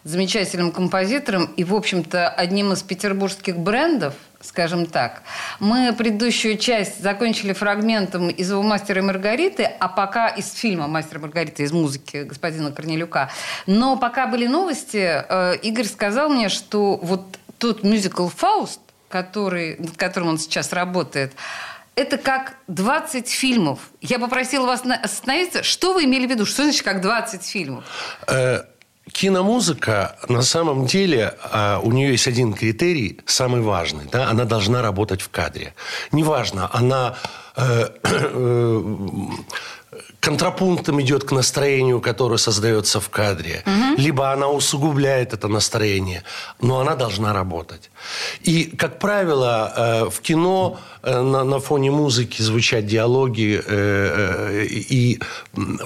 замечательным 0.05 0.73
композитором 0.73 1.47
и, 1.57 1.65
в 1.65 1.75
общем-то, 1.75 2.29
одним 2.29 2.73
из 2.73 2.83
петербургских 2.83 3.57
брендов, 3.57 4.15
скажем 4.41 4.87
так. 4.87 5.23
Мы 5.59 5.95
предыдущую 5.97 6.59
часть 6.59 7.03
закончили 7.03 7.53
фрагментом 7.53 8.29
из 8.29 8.51
его 8.51 8.63
«Мастера 8.63 9.01
и 9.01 9.05
Маргариты», 9.05 9.65
а 9.65 9.89
пока 9.89 10.29
из 10.29 10.53
фильма 10.53 10.87
«Мастер 10.87 11.19
и 11.19 11.21
Маргарита», 11.21 11.63
из 11.63 11.73
музыки 11.73 12.25
господина 12.25 12.71
Корнелюка. 12.71 13.31
Но 13.67 13.97
пока 13.97 14.27
были 14.27 14.47
новости, 14.47 15.25
э, 15.29 15.57
Игорь 15.63 15.87
сказал 15.87 16.29
мне, 16.29 16.49
что 16.49 16.97
вот 16.97 17.39
тот 17.59 17.83
мюзикл 17.83 18.29
«Фауст», 18.29 18.81
который, 19.09 19.77
над 19.79 19.97
которым 19.97 20.31
он 20.31 20.39
сейчас 20.39 20.73
работает, 20.73 21.33
это 21.97 22.19
как 22.19 22.55
20 22.67 23.29
фильмов. 23.29 23.79
Я 24.01 24.19
попросила 24.19 24.67
вас 24.67 24.83
остановиться. 25.03 25.63
Что 25.63 25.95
вы 25.95 26.05
имели 26.05 26.27
в 26.27 26.31
виду? 26.31 26.45
Что 26.45 26.65
значит 26.65 26.83
как 26.83 27.01
20 27.01 27.45
фильмов? 27.45 27.85
Киномузыка, 29.15 30.17
на 30.29 30.43
самом 30.43 30.87
деле, 30.87 31.35
а, 31.45 31.79
у 31.81 31.93
нее 31.93 32.11
есть 32.11 32.27
один 32.27 32.53
критерий, 32.53 33.21
самый 33.27 33.61
важный. 33.61 34.07
Да? 34.11 34.29
Она 34.29 34.45
должна 34.45 34.83
работать 34.83 35.23
в 35.23 35.29
кадре. 35.29 35.73
Неважно, 36.11 36.69
она 36.73 37.15
э, 37.55 37.91
э, 38.03 38.83
контрапунктом 40.19 41.01
идет 41.01 41.23
к 41.23 41.31
настроению, 41.31 42.01
которое 42.01 42.39
создается 42.39 42.99
в 42.99 43.09
кадре. 43.09 43.63
Либо 43.97 44.33
она 44.33 44.49
усугубляет 44.49 45.33
это 45.33 45.47
настроение, 45.47 46.25
но 46.61 46.81
она 46.81 46.97
должна 46.97 47.33
работать. 47.33 47.91
И, 48.43 48.65
как 48.65 48.99
правило, 48.99 49.73
э, 49.77 50.11
в 50.11 50.21
кино 50.23 50.81
на, 51.05 51.45
на 51.45 51.61
фоне 51.61 51.93
музыки 51.93 52.43
звучат 52.43 52.85
диалоги, 52.87 53.63
и 54.69 55.21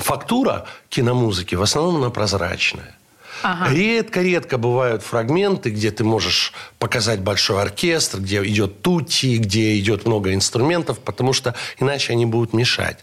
фактура 0.01 0.65
киномузыки 0.89 1.57
в 1.57 1.63
основном 1.63 1.97
она 1.97 2.09
прозрачная. 2.09 2.98
Редко-редко 3.43 4.59
бывают 4.59 5.03
фрагменты, 5.03 5.71
где 5.71 5.91
ты 5.91 6.05
можешь 6.05 6.53
показать 6.79 7.21
большой 7.21 7.63
оркестр, 7.63 8.19
где 8.21 8.43
идет 8.45 8.83
тути, 8.83 9.37
где 9.37 9.79
идет 9.79 10.07
много 10.07 10.35
инструментов, 10.35 10.99
потому 10.99 11.33
что 11.33 11.55
иначе 11.79 12.13
они 12.13 12.27
будут 12.27 12.53
мешать. 12.53 12.99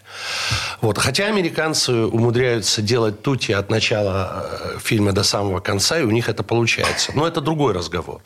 Вот. 0.81 0.97
Хотя 0.97 1.25
американцы 1.25 1.91
умудряются 1.91 2.81
делать 2.81 3.21
тути 3.21 3.51
от 3.51 3.69
начала 3.69 4.45
э, 4.49 4.79
фильма 4.83 5.11
до 5.11 5.23
самого 5.23 5.59
конца, 5.59 5.99
и 5.99 6.03
у 6.03 6.11
них 6.11 6.29
это 6.29 6.43
получается. 6.43 7.11
Но 7.15 7.27
это 7.27 7.41
другой 7.41 7.73
разговор. 7.73 8.21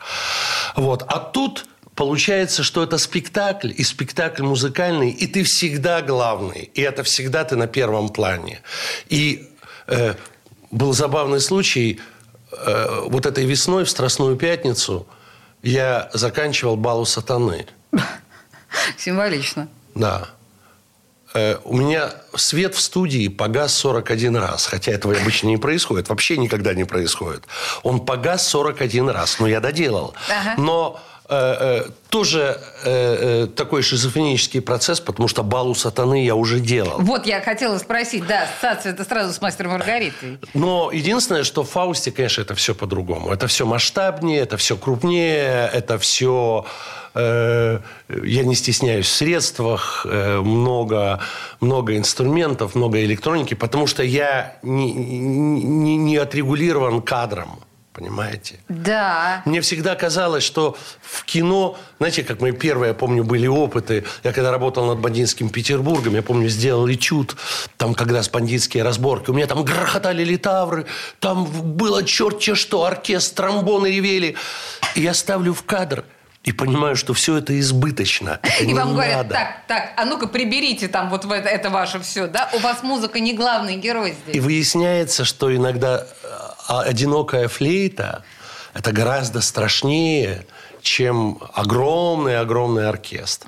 Вот. 0.75 1.03
А 1.07 1.19
тут 1.19 1.65
получается, 1.95 2.63
что 2.63 2.81
это 2.81 2.97
спектакль, 2.97 3.71
и 3.75 3.83
спектакль 3.83 4.43
музыкальный, 4.43 5.09
и 5.09 5.27
ты 5.27 5.43
всегда 5.43 6.01
главный, 6.01 6.71
и 6.73 6.81
это 6.81 7.03
всегда 7.03 7.43
ты 7.43 7.55
на 7.57 7.67
первом 7.67 8.09
плане. 8.09 8.61
И 9.09 9.49
э, 9.87 10.15
был 10.71 10.93
забавный 10.93 11.39
случай, 11.39 11.99
э, 12.51 13.01
вот 13.05 13.25
этой 13.25 13.45
весной 13.45 13.86
в 13.86 13.89
Страстную 13.89 14.36
Пятницу 14.36 15.08
я 15.62 16.10
заканчивал 16.13 16.75
балу 16.75 17.05
сатаны. 17.05 17.67
Символично. 18.97 19.67
Да. 19.95 20.29
Э, 21.34 21.58
у 21.63 21.77
меня 21.77 22.12
свет 22.36 22.75
в 22.75 22.82
студии 22.82 23.27
погас 23.27 23.73
41 23.75 24.38
раз. 24.38 24.65
Хотя 24.65 24.91
этого 24.91 25.15
обычно 25.15 25.47
не 25.47 25.58
происходит. 25.58 26.10
Вообще 26.10 26.38
никогда 26.38 26.73
не 26.73 26.86
происходит. 26.86 27.43
Он 27.84 28.05
погас 28.05 28.47
41 28.47 29.10
раз. 29.10 29.39
Но 29.39 29.47
я 29.47 29.60
доделал. 29.60 30.13
Ага. 30.29 30.62
Но 30.62 30.99
тоже 32.09 32.59
э, 32.83 33.43
э, 33.43 33.47
такой 33.47 33.83
шизофренический 33.83 34.61
процесс, 34.61 34.99
потому 34.99 35.27
что 35.27 35.43
балу 35.43 35.75
сатаны 35.75 36.25
я 36.25 36.35
уже 36.35 36.59
делал. 36.59 36.99
Вот 36.99 37.27
я 37.27 37.39
хотела 37.41 37.77
спросить, 37.77 38.25
да, 38.25 38.43
ассоциация 38.43 38.93
это 38.93 39.03
сразу 39.03 39.33
с 39.33 39.41
мастером 39.41 39.71
Маргаритой. 39.71 40.39
Но 40.53 40.91
единственное, 40.91 41.43
что 41.43 41.63
в 41.63 41.69
Фаусте, 41.69 42.11
конечно, 42.11 42.41
это 42.41 42.55
все 42.55 42.73
по-другому. 42.73 43.31
Это 43.31 43.47
все 43.47 43.65
масштабнее, 43.65 44.39
это 44.39 44.57
все 44.57 44.75
крупнее, 44.75 45.69
это 45.71 45.99
все... 45.99 46.65
э, 47.13 47.79
я 48.09 48.43
не 48.43 48.55
стесняюсь 48.55 49.05
в 49.05 49.13
средствах, 49.13 50.05
э, 50.09 50.39
много, 50.39 51.19
много 51.61 51.95
инструментов, 51.95 52.73
много 52.75 53.03
электроники, 53.03 53.53
потому 53.53 53.85
что 53.87 54.01
я 54.03 54.57
не, 54.63 54.91
не, 54.93 55.97
не 55.97 56.17
отрегулирован 56.17 57.01
кадром. 57.01 57.59
Понимаете? 57.99 58.55
Да. 58.69 59.41
Мне 59.43 59.59
всегда 59.59 59.93
казалось, 59.93 60.41
что 60.45 60.77
в 61.01 61.25
кино, 61.25 61.77
знаете, 61.97 62.23
как 62.23 62.39
мои 62.39 62.53
первые, 62.53 62.89
я 62.89 62.93
помню, 62.93 63.25
были 63.25 63.45
опыты. 63.45 64.05
Я 64.23 64.31
когда 64.31 64.51
работал 64.51 64.85
над 64.85 64.99
бандитским 64.99 65.49
Петербургом, 65.49 66.15
я 66.15 66.21
помню, 66.21 66.47
сделал 66.47 66.89
этюд, 66.89 67.35
там 67.75 67.93
как 67.93 68.09
раз 68.09 68.29
бандитские 68.29 68.83
разборки. 68.83 69.31
У 69.31 69.33
меня 69.33 69.47
там 69.47 69.65
грохотали 69.65 70.23
литавры, 70.23 70.85
там 71.19 71.43
было 71.45 72.05
черт 72.05 72.39
че 72.39 72.55
что, 72.55 72.85
оркестр, 72.85 73.35
тромбоны 73.35 73.88
ревели. 73.88 74.38
И 74.95 75.01
я 75.01 75.13
ставлю 75.13 75.53
в 75.53 75.63
кадр 75.63 76.05
и 76.45 76.53
понимаю, 76.53 76.95
что 76.95 77.13
все 77.13 77.35
это 77.35 77.59
избыточно. 77.59 78.39
Это 78.41 78.63
И 78.63 78.73
вам 78.73 78.93
говорят, 78.93 79.17
надо. 79.17 79.33
так, 79.35 79.55
так, 79.67 79.91
а 79.97 80.05
ну-ка 80.05 80.25
приберите 80.25 80.88
там 80.88 81.09
вот 81.09 81.25
это, 81.25 81.49
это 81.49 81.69
ваше 81.69 81.99
все, 81.99 82.27
да? 82.27 82.49
У 82.53 82.59
вас 82.59 82.81
музыка 82.81 83.19
не 83.19 83.33
главный 83.33 83.75
герой 83.75 84.12
И 84.12 84.31
здесь. 84.31 84.41
выясняется, 84.43 85.25
что 85.25 85.53
иногда 85.53 86.07
а, 86.69 86.82
одинокая 86.84 87.47
флейта– 87.47 88.23
это 88.73 88.91
гораздо 88.91 89.41
страшнее, 89.41 90.45
чем 90.82 91.39
огромный-огромный 91.53 92.88
оркестр. 92.88 93.47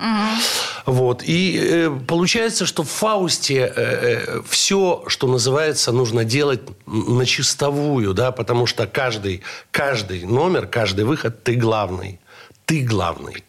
Вот. 0.84 1.22
И 1.22 1.58
э, 1.58 1.90
получается, 2.06 2.66
что 2.66 2.82
в 2.82 2.90
Фаусте 2.90 4.42
все, 4.46 5.04
что 5.06 5.26
называется, 5.28 5.92
нужно 5.92 6.24
делать 6.24 6.60
на 6.86 7.24
чистовую, 7.24 8.12
да, 8.12 8.32
потому 8.32 8.66
что 8.66 8.86
каждый, 8.86 9.42
каждый 9.70 10.24
номер, 10.24 10.66
каждый 10.66 11.04
выход– 11.04 11.42
ты 11.44 11.54
главный. 11.54 12.20
Ты 12.66 12.80
главный. 12.82 13.44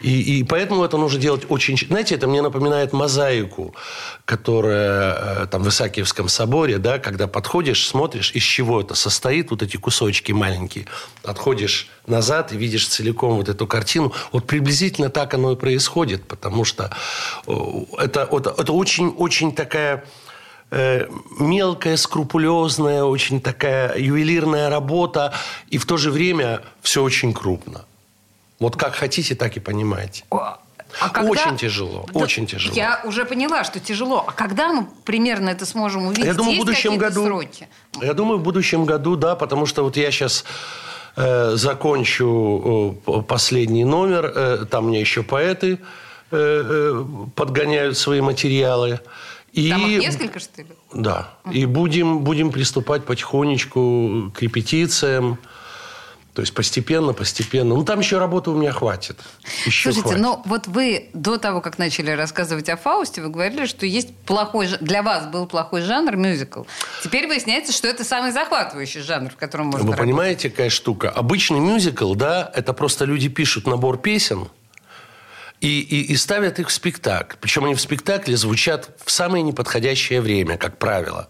И, 0.00 0.38
и 0.38 0.44
поэтому 0.44 0.84
это 0.84 0.96
нужно 0.96 1.20
делать 1.20 1.42
очень... 1.48 1.76
Знаете, 1.76 2.14
это 2.14 2.28
мне 2.28 2.40
напоминает 2.40 2.92
мозаику, 2.92 3.74
которая 4.24 5.42
э, 5.42 5.46
там 5.46 5.62
в 5.62 5.68
Исаакиевском 5.68 6.28
соборе, 6.28 6.78
да, 6.78 6.98
когда 6.98 7.26
подходишь, 7.26 7.86
смотришь, 7.86 8.30
из 8.32 8.42
чего 8.42 8.80
это 8.80 8.94
состоит, 8.94 9.50
вот 9.50 9.62
эти 9.62 9.76
кусочки 9.76 10.32
маленькие. 10.32 10.86
Отходишь 11.24 11.88
назад 12.06 12.52
и 12.52 12.56
видишь 12.56 12.86
целиком 12.86 13.36
вот 13.36 13.48
эту 13.48 13.66
картину. 13.66 14.12
Вот 14.32 14.46
приблизительно 14.46 15.10
так 15.10 15.34
оно 15.34 15.52
и 15.52 15.56
происходит, 15.56 16.28
потому 16.28 16.64
что 16.64 16.90
это, 17.46 18.28
это 18.30 18.72
очень, 18.72 19.08
очень 19.08 19.52
такая 19.52 20.04
э, 20.70 21.08
мелкая, 21.40 21.96
скрупулезная, 21.96 23.02
очень 23.02 23.40
такая 23.40 23.98
ювелирная 23.98 24.70
работа, 24.70 25.34
и 25.68 25.78
в 25.78 25.86
то 25.86 25.96
же 25.96 26.10
время 26.10 26.62
все 26.82 27.02
очень 27.02 27.32
крупно. 27.32 27.84
Вот 28.58 28.76
как 28.76 28.94
хотите, 28.94 29.34
так 29.34 29.56
и 29.56 29.60
понимаете. 29.60 30.24
А 31.00 31.10
когда- 31.10 31.30
Очень 31.30 31.56
тяжело, 31.58 32.06
Да, 32.12 32.20
очень 32.20 32.46
тяжело. 32.46 32.74
Я 32.74 33.02
уже 33.04 33.24
поняла, 33.26 33.62
что 33.62 33.78
тяжело. 33.78 34.24
А 34.26 34.32
когда 34.32 34.72
мы 34.72 34.86
примерно 35.04 35.50
это 35.50 35.66
сможем 35.66 36.06
увидеть? 36.06 36.24
Я 36.24 36.32
думаю, 36.34 36.52
в 36.52 36.54
Есть 36.54 36.66
будущем 36.66 36.90
какие-то 36.98 37.08
году. 37.14 37.26
сроки? 37.26 37.68
Я 38.00 38.14
думаю, 38.14 38.38
в 38.38 38.42
будущем 38.42 38.84
году, 38.86 39.16
да, 39.16 39.36
потому 39.36 39.66
что 39.66 39.82
вот 39.84 39.96
я 39.98 40.10
сейчас 40.10 40.44
э, 41.16 41.56
закончу 41.56 42.96
э, 43.06 43.22
последний 43.22 43.84
номер, 43.84 44.32
э, 44.34 44.64
там 44.70 44.86
мне 44.88 45.00
еще 45.00 45.22
поэты 45.22 45.78
э, 46.30 46.36
э, 46.36 47.04
подгоняют 47.34 47.98
свои 47.98 48.20
материалы. 48.22 49.00
И, 49.52 49.70
Там 49.70 49.86
их 49.86 50.00
несколько, 50.00 50.40
что 50.40 50.62
ли? 50.62 50.68
Да. 50.94 51.28
И 51.52 51.66
будем, 51.66 52.20
будем 52.20 52.50
приступать 52.50 53.04
потихонечку 53.04 54.32
к 54.34 54.42
репетициям. 54.42 55.38
То 56.38 56.42
есть 56.42 56.54
постепенно, 56.54 57.12
постепенно. 57.14 57.74
Ну, 57.74 57.84
там 57.84 57.98
еще 57.98 58.18
работы 58.18 58.50
у 58.50 58.54
меня 58.54 58.70
хватит. 58.70 59.18
Еще 59.66 59.90
Слушайте, 59.92 60.02
хватит. 60.02 60.22
ну 60.22 60.42
вот 60.44 60.68
вы 60.68 61.10
до 61.12 61.36
того, 61.36 61.60
как 61.60 61.78
начали 61.78 62.12
рассказывать 62.12 62.68
о 62.68 62.76
Фаусте, 62.76 63.22
вы 63.22 63.28
говорили, 63.28 63.66
что 63.66 63.86
есть 63.86 64.14
плохой... 64.18 64.68
Для 64.80 65.02
вас 65.02 65.26
был 65.26 65.48
плохой 65.48 65.80
жанр 65.80 66.14
мюзикл. 66.14 66.62
Теперь 67.02 67.26
выясняется, 67.26 67.72
что 67.72 67.88
это 67.88 68.04
самый 68.04 68.30
захватывающий 68.30 69.00
жанр, 69.00 69.30
в 69.30 69.36
котором 69.36 69.66
можно 69.66 69.78
Вы 69.78 69.84
работать. 69.86 70.04
понимаете, 70.04 70.50
какая 70.50 70.70
штука? 70.70 71.10
Обычный 71.10 71.58
мюзикл, 71.58 72.14
да, 72.14 72.48
это 72.54 72.72
просто 72.72 73.04
люди 73.04 73.28
пишут 73.28 73.66
набор 73.66 73.98
песен 73.98 74.46
и, 75.60 75.80
и, 75.80 76.12
и 76.12 76.16
ставят 76.16 76.58
их 76.58 76.68
в 76.68 76.72
спектакль. 76.72 77.36
Причем 77.40 77.64
они 77.64 77.74
в 77.74 77.80
спектакле 77.80 78.36
звучат 78.36 78.90
в 79.04 79.10
самое 79.10 79.42
неподходящее 79.42 80.20
время, 80.20 80.56
как 80.56 80.78
правило. 80.78 81.28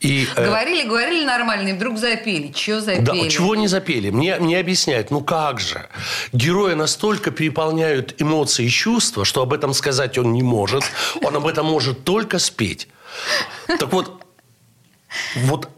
И, 0.00 0.26
э, 0.34 0.44
Говорили, 0.44 0.88
говорили 0.88 1.24
нормально, 1.24 1.68
и 1.68 1.72
вдруг 1.74 1.98
запели. 1.98 2.52
Чего 2.52 2.80
да, 2.80 2.96
запели? 2.96 3.28
чего 3.28 3.54
не 3.54 3.68
запели? 3.68 4.10
Мне, 4.10 4.36
мне 4.36 4.58
объясняют, 4.58 5.10
ну 5.10 5.20
как 5.20 5.60
же? 5.60 5.86
Герои 6.32 6.74
настолько 6.74 7.30
переполняют 7.30 8.20
эмоции 8.20 8.66
и 8.66 8.70
чувства, 8.70 9.24
что 9.24 9.42
об 9.42 9.52
этом 9.52 9.72
сказать 9.72 10.18
он 10.18 10.32
не 10.32 10.42
может. 10.42 10.82
Он 11.22 11.36
об 11.36 11.46
этом 11.46 11.66
может 11.66 12.04
только 12.04 12.38
спеть. 12.38 12.88
Так 13.66 13.92
вот, 13.92 14.24
вот 15.36 15.68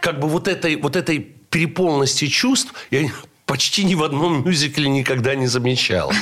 как 0.00 0.20
бы 0.20 0.28
вот 0.28 0.48
этой, 0.48 0.76
вот 0.76 0.96
этой 0.96 1.18
переполненности 1.18 2.26
чувств 2.26 2.72
я 2.90 3.02
почти 3.46 3.84
ни 3.84 3.94
в 3.94 4.02
одном 4.02 4.44
мюзикле 4.44 4.88
никогда 4.88 5.34
не 5.34 5.46
замечал. 5.46 6.12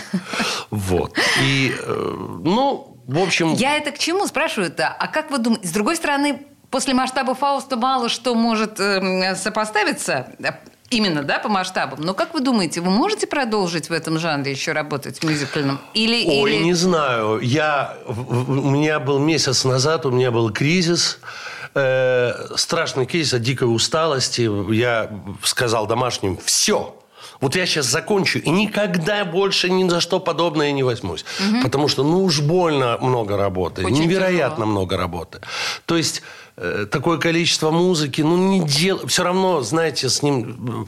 Вот. 0.70 1.16
И, 1.42 1.74
э, 1.76 2.14
ну, 2.44 2.98
в 3.06 3.18
общем... 3.18 3.54
Я 3.54 3.76
это 3.76 3.90
к 3.90 3.98
чему 3.98 4.26
спрашиваю-то? 4.26 4.88
А 4.88 5.08
как 5.08 5.30
вы 5.30 5.38
думаете? 5.38 5.66
С 5.66 5.72
другой 5.72 5.96
стороны, 5.96 6.46
после 6.70 6.94
масштаба 6.94 7.34
Фауста 7.34 7.76
мало 7.76 8.08
что 8.08 8.34
может 8.34 8.80
эм, 8.80 9.36
сопоставиться 9.36 10.32
э, 10.38 10.50
именно, 10.90 11.22
да, 11.22 11.38
по 11.38 11.48
масштабам. 11.48 12.00
Но 12.00 12.14
как 12.14 12.34
вы 12.34 12.40
думаете, 12.40 12.80
вы 12.80 12.90
можете 12.90 13.26
продолжить 13.26 13.88
в 13.88 13.92
этом 13.92 14.18
жанре 14.18 14.52
еще 14.52 14.72
работать 14.72 15.22
мюзикльном? 15.22 15.80
Или, 15.94 16.26
Ой, 16.26 16.56
или... 16.56 16.64
не 16.64 16.74
знаю. 16.74 17.40
Я, 17.40 17.96
у 18.06 18.70
меня 18.70 19.00
был 19.00 19.18
месяц 19.18 19.64
назад, 19.64 20.06
у 20.06 20.10
меня 20.10 20.30
был 20.30 20.50
кризис. 20.50 21.20
э, 21.74 22.32
страшный 22.56 23.06
кризис 23.06 23.34
от 23.34 23.42
дикой 23.42 23.74
усталости. 23.74 24.48
Я 24.72 25.10
сказал 25.42 25.86
домашним, 25.86 26.38
все, 26.44 26.96
вот 27.44 27.56
я 27.56 27.66
сейчас 27.66 27.84
закончу 27.86 28.38
и 28.38 28.48
никогда 28.48 29.22
больше 29.26 29.68
ни 29.68 29.86
за 29.86 30.00
что 30.00 30.18
подобное 30.18 30.72
не 30.72 30.82
возьмусь. 30.82 31.26
Потому 31.62 31.88
что, 31.88 32.02
ну 32.02 32.24
уж 32.24 32.40
больно 32.40 32.96
много 33.02 33.36
работы. 33.36 33.84
Очень 33.84 34.04
невероятно 34.04 34.64
тяжело. 34.64 34.70
много 34.70 34.96
работы. 34.96 35.40
То 35.84 35.94
есть 35.98 36.22
э, 36.56 36.86
такое 36.90 37.18
количество 37.18 37.70
музыки, 37.70 38.22
ну 38.22 38.38
не 38.38 38.60
дел... 38.66 39.06
Все 39.06 39.24
равно, 39.24 39.60
знаете, 39.60 40.08
с 40.08 40.22
ним... 40.22 40.86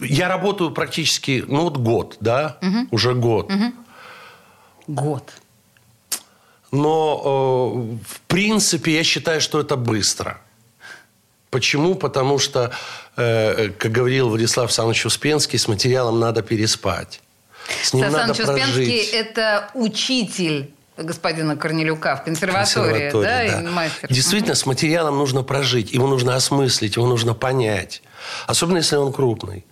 э, 0.00 0.06
Я 0.06 0.28
работаю 0.28 0.70
практически, 0.70 1.44
ну 1.46 1.64
вот 1.64 1.76
год, 1.76 2.16
да? 2.20 2.56
Уже 2.90 3.12
год. 3.12 3.52
Год. 4.86 5.30
Но, 6.72 7.20
э, 7.74 8.06
в 8.14 8.20
принципе, 8.28 8.94
я 8.94 9.04
считаю, 9.04 9.42
что 9.42 9.60
это 9.60 9.76
быстро. 9.76 10.40
Почему? 11.50 11.94
Потому 11.94 12.38
что, 12.38 12.72
э, 13.16 13.70
как 13.78 13.92
говорил 13.92 14.28
Владислав 14.28 14.66
Александрович 14.66 15.06
Успенский, 15.06 15.58
с 15.58 15.66
материалом 15.68 16.20
надо 16.20 16.42
переспать. 16.42 17.20
С 17.82 17.92
ним 17.94 18.04
Сан 18.04 18.12
надо 18.12 18.34
Саныч 18.34 18.48
Успенский 18.48 18.84
прожить.– 18.86 19.10
это 19.12 19.70
учитель 19.74 20.70
господина 20.96 21.56
Корнелюка 21.56 22.16
в 22.16 22.24
консерватории, 22.24 23.10
Консерватория, 23.10 23.50
да, 23.50 23.60
да. 23.60 23.62
и 23.62 23.72
мастер. 23.72 24.08
Действительно, 24.12 24.54
с 24.54 24.66
материалом 24.66 25.16
нужно 25.16 25.42
прожить, 25.42 25.92
его 25.92 26.06
нужно 26.06 26.34
осмыслить, 26.34 26.96
его 26.96 27.06
нужно 27.06 27.34
понять. 27.34 28.02
Особенно, 28.46 28.78
если 28.78 28.96
он 28.96 29.12
крупный. 29.12 29.64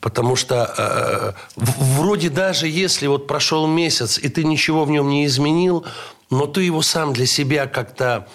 Потому 0.00 0.34
что 0.34 0.74
э, 0.76 1.32
в- 1.54 1.98
вроде 2.00 2.28
даже 2.28 2.66
если 2.66 3.06
вот 3.06 3.28
прошел 3.28 3.68
месяц, 3.68 4.18
и 4.18 4.28
ты 4.28 4.42
ничего 4.42 4.84
в 4.84 4.90
нем 4.90 5.08
не 5.08 5.26
изменил, 5.26 5.86
но 6.32 6.46
ты 6.46 6.62
его 6.62 6.82
сам 6.82 7.12
для 7.12 7.26
себя 7.26 7.66
как-то 7.66 8.26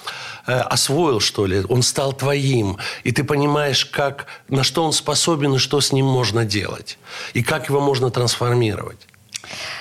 э, 0.46 0.54
освоил, 0.54 1.20
что 1.20 1.46
ли, 1.46 1.64
он 1.68 1.82
стал 1.82 2.14
твоим, 2.14 2.78
и 3.04 3.12
ты 3.12 3.24
понимаешь, 3.24 3.86
как, 3.86 4.28
на 4.48 4.64
что 4.64 4.84
он 4.84 4.94
способен 4.94 5.56
и 5.56 5.58
что 5.58 5.82
с 5.82 5.92
ним 5.92 6.06
можно 6.06 6.46
делать, 6.46 6.98
и 7.34 7.44
как 7.44 7.70
его 7.70 7.82
можно 7.82 8.12
трансформировать. 8.12 9.08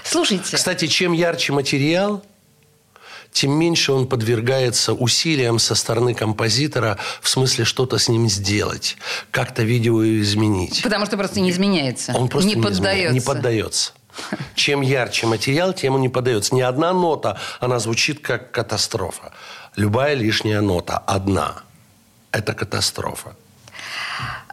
Слушайте, 0.04 0.56
Кстати, 0.56 0.86
чем 0.86 1.12
ярче 1.12 1.52
материал, 1.52 2.22
тем 3.32 3.52
меньше 3.52 3.92
он 3.92 4.06
подвергается 4.06 4.94
усилиям 4.94 5.58
со 5.58 5.74
стороны 5.74 6.14
композитора 6.14 6.96
в 7.20 7.28
смысле 7.28 7.66
что-то 7.66 7.98
с 7.98 8.08
ним 8.08 8.30
сделать, 8.30 8.96
как-то 9.30 9.62
видео 9.62 10.02
изменить. 10.22 10.82
потому 10.82 11.04
что 11.04 11.18
просто 11.18 11.40
не 11.40 11.50
изменяется, 11.50 12.12
Он 12.16 12.28
просто 12.28 12.48
не, 12.48 12.54
не, 12.54 12.60
изменяет, 12.60 12.76
поддается. 12.78 13.12
не 13.14 13.20
поддается. 13.20 13.92
Чем 14.54 14.80
ярче 14.82 15.26
материал, 15.26 15.72
тем 15.72 15.94
он 15.94 16.00
не 16.00 16.08
поддается. 16.08 16.54
Ни 16.54 16.60
одна 16.62 16.92
нота, 16.92 17.38
она 17.60 17.78
звучит 17.78 18.20
как 18.20 18.50
катастрофа. 18.50 19.32
Любая 19.76 20.14
лишняя 20.14 20.60
нота, 20.60 20.98
одна, 21.06 21.56
это 22.32 22.54
катастрофа. 22.54 23.36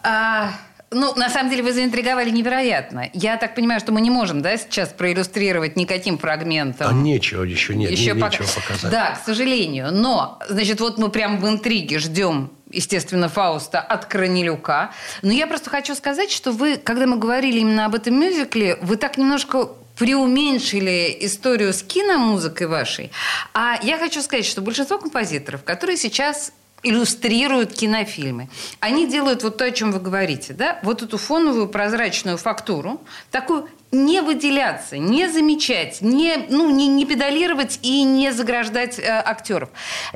А, 0.04 0.52
ну, 0.91 1.15
на 1.15 1.30
самом 1.30 1.49
деле, 1.49 1.63
вы 1.63 1.73
заинтриговали 1.73 2.30
невероятно. 2.30 3.10
Я 3.13 3.38
так 3.38 3.56
понимаю, 3.56 3.80
что 3.80 3.91
мы 3.91 4.02
не 4.02 4.10
можем, 4.10 4.41
да, 4.41 4.58
сейчас 4.58 4.89
проиллюстрировать 4.89 5.76
никаким 5.76 6.17
фрагментом. 6.17 6.89
А 6.89 6.93
нечего 6.93 7.43
еще, 7.43 7.73
нет, 7.76 7.91
Еще 7.91 8.13
не- 8.13 8.19
пока- 8.21 8.38
нечего 8.39 8.47
показать. 8.62 8.91
Да, 8.91 9.12
к 9.15 9.26
сожалению. 9.26 9.91
Но, 9.93 10.39
значит, 10.49 10.80
вот 10.82 10.97
мы 10.97 11.10
прям 11.10 11.39
в 11.39 11.47
интриге 11.47 11.99
ждем, 11.99 12.52
естественно, 12.74 13.30
Фауста 13.30 13.80
от 13.80 14.06
Кранилюка. 14.06 14.92
Но 15.22 15.32
я 15.32 15.48
просто 15.48 15.70
хочу 15.70 15.96
сказать, 15.96 16.32
что 16.32 16.52
вы, 16.52 16.78
когда 16.78 17.06
мы 17.06 17.18
говорили 17.18 17.60
именно 17.60 17.86
об 17.86 17.96
этом 17.96 18.20
мюзикле, 18.20 18.78
вы 18.82 18.98
так 18.98 19.18
немножко 19.18 19.70
преуменьшили 19.98 21.16
историю 21.22 21.72
с 21.72 21.84
киномузыкой 21.84 22.68
вашей. 22.68 23.12
А 23.54 23.78
я 23.84 23.98
хочу 23.98 24.22
сказать, 24.22 24.46
что 24.46 24.62
большинство 24.62 24.98
композиторов, 24.98 25.64
которые 25.64 25.98
сейчас 25.98 26.52
иллюстрируют 26.84 27.74
кинофильмы. 27.74 28.50
Они 28.80 29.08
делают 29.08 29.43
вот 29.43 29.58
то, 29.58 29.65
о 29.65 29.72
чем 29.72 29.91
вы 29.91 30.00
говорите, 30.00 30.54
да? 30.54 30.80
Вот 30.84 31.02
эту 31.02 31.17
фоновую 31.17 31.67
прозрачную 31.67 32.38
фактуру, 32.38 33.02
такую 33.32 33.69
не 33.91 34.22
выделяться, 34.22 34.98
не 34.98 35.28
замечать, 35.28 36.02
не, 36.02 36.38
ну, 36.50 36.69
не, 36.69 36.88
не 36.88 37.06
педалировать 37.06 37.80
и 37.84 38.04
не 38.04 38.34
заграждать 38.34 39.00
э, 39.00 39.04
актеров. 39.04 39.69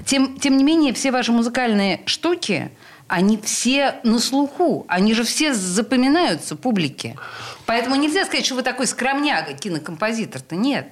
Тем, 0.05 0.37
тем 0.39 0.57
не 0.57 0.63
менее, 0.63 0.93
все 0.93 1.11
ваши 1.11 1.31
музыкальные 1.31 2.01
штуки, 2.05 2.71
они 3.07 3.37
все 3.37 3.95
на 4.03 4.19
слуху, 4.19 4.85
они 4.89 5.13
же 5.13 5.23
все 5.23 5.53
запоминаются 5.53 6.55
публике. 6.55 7.15
Поэтому 7.65 7.95
нельзя 7.95 8.25
сказать, 8.25 8.45
что 8.45 8.55
вы 8.55 8.63
такой 8.63 8.87
скромняга, 8.87 9.53
кинокомпозитор-то 9.53 10.55
нет. 10.55 10.87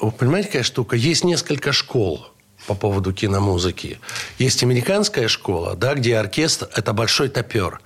Вы 0.00 0.10
понимаете, 0.10 0.48
какая 0.48 0.62
штука? 0.64 0.96
Есть 0.96 1.24
несколько 1.24 1.72
школ 1.72 2.26
по 2.68 2.74
поводу 2.74 3.12
киномузыки. 3.12 3.98
Есть 4.38 4.62
американская 4.62 5.26
школа, 5.26 5.74
да, 5.74 5.94
где 5.94 6.18
оркестр– 6.18 6.68
это 6.76 6.92
большой 6.92 7.28
топер 7.28 7.80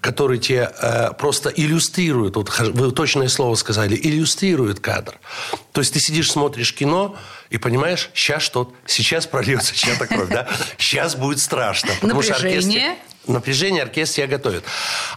который 0.00 0.38
тебе 0.38 0.72
э, 0.82 1.12
просто 1.18 1.50
иллюстрирует, 1.50 2.36
вот 2.36 2.58
вы 2.58 2.90
точное 2.90 3.28
слово 3.28 3.54
сказали, 3.54 3.94
иллюстрирует 4.02 4.80
кадр. 4.80 5.18
То 5.72 5.80
есть 5.82 5.92
ты 5.92 6.00
сидишь, 6.00 6.30
смотришь 6.32 6.74
кино 6.74 7.16
и 7.50 7.58
понимаешь, 7.58 8.10
сейчас 8.14 8.42
что 8.42 8.72
сейчас 8.86 9.26
прольется 9.26 9.76
чья-то 9.76 10.06
кровь, 10.06 10.30
да? 10.30 10.48
Сейчас 10.78 11.14
будет 11.14 11.38
страшно. 11.38 11.90
Напряжение. 12.02 12.92
оркестр- 12.92 13.32
Напряжение 13.32 13.82
оркестр 13.82 14.16
тебя 14.16 14.26
готовит. 14.26 14.64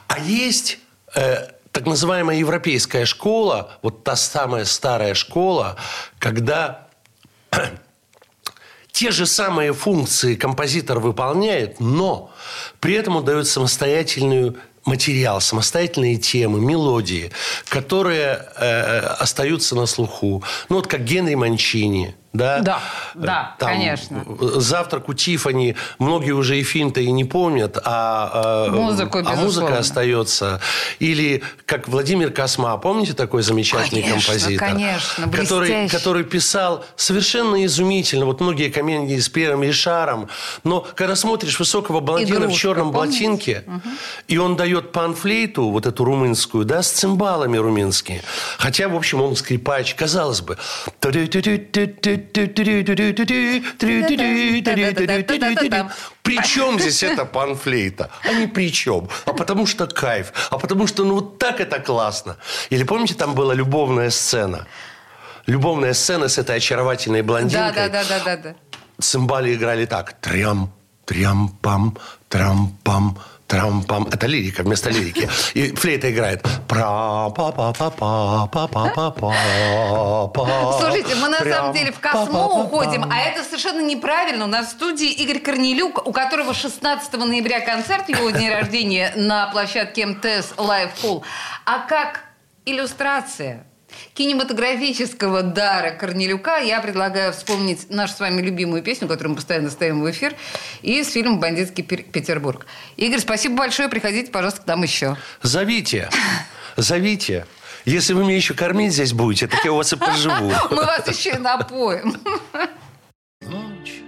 А 0.08 0.19
есть 0.19 0.80
э, 1.15 1.47
так 1.71 1.86
называемая 1.86 2.38
европейская 2.38 3.06
школа, 3.06 3.78
вот 3.82 4.04
та 4.04 4.15
самая 4.15 4.65
старая 4.65 5.13
школа, 5.13 5.78
когда 6.19 6.88
те 8.91 9.12
же 9.12 9.25
самые 9.25 9.73
функции 9.73 10.36
композитор 10.36 10.99
выполняет, 10.99 11.80
но 11.80 12.32
при 12.80 12.95
этом 12.95 13.15
он 13.15 13.25
дает 13.25 13.47
самостоятельную 13.47 14.58
материал, 14.86 15.41
самостоятельные 15.41 16.17
темы, 16.17 16.60
мелодии, 16.60 17.32
которые 17.69 18.45
э, 18.58 18.99
остаются 19.19 19.75
на 19.75 19.86
слуху. 19.86 20.43
Ну, 20.69 20.77
вот 20.77 20.88
как 20.88 21.04
Генри 21.04 21.36
Манчини, 21.36 22.15
да? 22.34 22.60
Да, 22.60 22.80
да, 23.13 23.56
Там 23.60 23.70
конечно. 23.70 24.24
«Завтрак 24.39 25.10
у 25.10 25.13
Тиффани». 25.13 25.76
Многие 26.00 26.32
уже 26.32 26.58
и 26.60 26.63
фильм-то 26.63 27.02
и 27.02 27.12
не 27.12 27.26
помнят, 27.26 27.78
а, 27.84 28.67
э, 28.67 28.72
Музыку, 28.72 29.20
а 29.26 29.36
музыка 29.36 29.78
остается. 29.80 30.62
Или 31.00 31.44
как 31.65 31.88
Владимир 31.88 32.32
Косма, 32.32 32.78
помните 32.78 33.13
такой 33.13 33.41
замечательный 33.41 34.02
Конечно, 34.02 34.32
композитор? 34.34 34.67
конечно, 34.70 35.24
который, 35.30 35.60
блестящий. 35.67 35.98
который 35.98 36.24
писал 36.24 36.86
совершенно 36.96 37.65
изумительно. 37.65 38.26
Вот 38.26 38.39
многие 38.39 38.70
комедии 38.70 39.20
с 39.20 39.28
Пьером 39.30 39.63
Ришаром. 39.63 40.30
Но 40.63 40.86
когда 40.96 41.15
смотришь 41.15 41.60
высокого 41.60 42.00
блондина 42.00 42.39
в 42.39 42.44
«Игрушка», 42.44 42.60
черном 42.62 42.91
помните? 42.94 43.30
ботинке, 43.30 43.63
и 44.28 44.38
он 44.38 44.56
дает 44.56 44.91
панфлейту, 44.91 45.70
вот 45.70 45.86
эту 45.86 46.06
румынскую, 46.06 46.63
да, 46.65 46.82
с 46.82 46.91
цимбалами 46.91 47.58
румынскими. 47.58 48.22
Хотя, 48.58 48.88
в 48.88 48.96
общем, 48.96 49.22
он 49.22 49.36
скрипач, 49.36 49.96
казалось 49.96 50.41
бы. 50.41 50.58
При 56.21 56.41
чем 56.43 56.79
здесь 56.79 57.03
эта 57.03 57.25
панфлейта? 57.25 58.10
А 58.23 58.34
не 58.34 58.47
при 58.47 58.71
чем. 58.71 59.10
А 59.25 59.34
потому 59.34 59.65
что 59.65 59.88
кайф. 59.88 60.34
А 60.49 60.57
потому 60.57 60.88
что, 60.88 61.03
ну, 61.03 61.15
вот 61.15 61.38
так 61.39 61.60
это 61.60 61.79
классно. 61.79 62.38
Или 62.69 62.84
помните, 62.84 63.15
там 63.15 63.36
была 63.36 63.53
любовная 63.53 64.10
сцена? 64.10 64.67
Любовная 65.47 65.93
сцена 65.93 66.27
с 66.27 66.38
этой 66.38 66.57
очаровательной 66.57 67.23
блондинкой. 67.23 67.73
да, 67.73 67.89
да, 67.89 68.03
да, 68.03 68.19
да, 68.23 68.38
да. 68.38 68.55
Цимбали 68.99 69.53
играли 69.55 69.86
так. 69.86 70.13
Трям, 70.21 70.71
трям-пам, 71.05 71.97
трам-пам, 72.29 73.17
трам-пам. 73.52 74.08
Это 74.12 74.28
лирика 74.28 74.64
вместо 74.64 74.90
лирики. 74.90 75.30
И 75.54 75.76
флейта 75.76 76.12
играет. 76.12 76.42
пра 76.68 77.30
па 77.30 77.52
па 77.52 77.74
па 77.74 77.90
па 77.90 78.48
па 78.48 78.68
па 78.68 78.90
па 78.96 79.12
па 79.12 80.28
па 80.28 80.80
Слушайте, 80.80 81.16
мы 81.16 81.30
на 81.30 81.40
самом 81.40 81.74
деле 81.74 81.92
в 81.92 82.00
Космо 82.00 82.48
уходим, 82.48 83.04
а 83.12 83.20
это 83.20 83.44
совершенно 83.44 83.82
неправильно. 83.82 84.46
У 84.46 84.48
нас 84.48 84.68
в 84.68 84.72
студии 84.72 85.12
Игорь 85.12 85.40
Корнелюк, 85.40 86.08
у 86.08 86.12
которого 86.14 86.54
16 86.54 87.14
ноября 87.14 87.60
концерт, 87.60 88.08
его 88.10 88.30
день 88.30 88.50
рождения 88.50 89.14
на 89.16 89.48
площадке 89.48 90.06
МТС 90.06 90.54
Live 90.58 90.92
Hall. 91.04 91.24
А 91.66 91.80
как 91.80 92.24
иллюстрация 92.66 93.66
кинематографического 94.13 95.43
дара 95.43 95.91
Корнелюка 95.91 96.58
я 96.58 96.82
предлагаю 96.82 97.34
вспомнить 97.34 97.89
нашу 97.89 98.13
с 98.13 98.19
вами 98.19 98.41
любимую 98.41 98.84
песню, 98.84 99.08
которую 99.08 99.32
мы 99.32 99.36
постоянно 99.38 99.69
ставим 99.69 100.01
в 100.01 100.12
эфир, 100.12 100.36
из 100.82 101.12
фильма 101.12 101.38
«Бандитский 101.38 101.84
Петербург». 101.84 102.65
Игорь, 102.97 103.19
спасибо 103.19 103.56
большое. 103.56 103.89
Приходите, 103.89 104.32
пожалуйста, 104.32 104.62
к 104.62 104.67
нам 104.67 104.84
еще. 104.84 105.17
Зовите. 105.41 106.10
Зовите. 106.77 107.45
Если 107.86 108.13
вы 108.13 108.23
меня 108.23 108.36
еще 108.36 108.54
кормить 108.54 108.93
здесь 108.93 109.13
будете, 109.13 109.47
так 109.47 109.65
я 109.65 109.73
у 109.73 109.77
вас 109.77 109.91
и 109.91 109.95
поживу. 109.95 110.51
Мы 110.69 110.77
вас 110.77 111.08
еще 111.08 111.32
и 111.32 111.38
напоим. 111.38 112.15
Ночь 113.41 114.01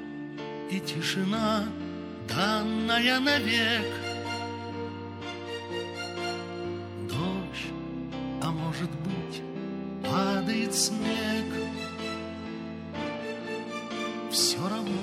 и 0.70 0.80
тишина, 0.80 1.66
данная 2.30 3.20
навек. 3.20 3.86
Дождь, 7.10 7.72
а 8.44 8.52
может 8.52 8.92
быть, 8.92 9.42
падает 10.04 10.74
снег. 10.74 11.46
Все 14.32 14.58
равно 14.68 15.02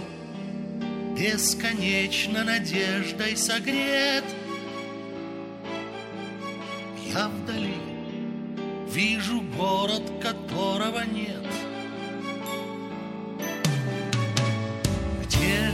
бесконечно 1.16 2.44
надеждой 2.44 3.36
согрет. 3.36 4.24
Я 7.12 7.28
вдали 7.28 7.74
вижу 8.88 9.42
город, 9.56 10.02
которого 10.22 11.04
нет. 11.04 11.40
где 15.40 15.70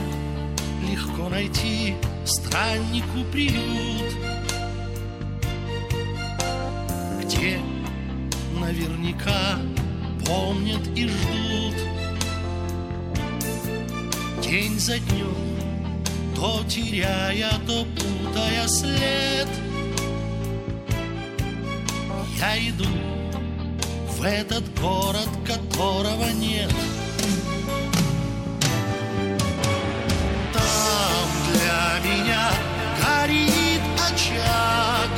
легко 0.89 1.29
найти 1.29 1.95
страннику 2.25 3.23
приют, 3.31 4.13
за 14.87 14.99
днем, 14.99 15.35
то 16.33 16.63
теряя, 16.63 17.51
то 17.67 17.85
путая 17.97 18.65
след. 18.69 19.49
Я 22.39 22.69
иду 22.69 22.85
в 24.17 24.23
этот 24.23 24.63
город, 24.79 25.27
которого 25.45 26.29
нет. 26.29 26.73
Там 30.53 31.27
для 31.51 32.09
меня 32.09 32.49
горит 33.03 33.81
очаг, 34.09 35.09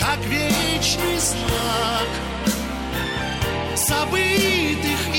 как 0.00 0.18
вечный 0.26 1.18
знак 1.20 2.08
забытых 3.76 5.14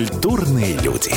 Культурные 0.00 0.78
люди. 0.78 1.12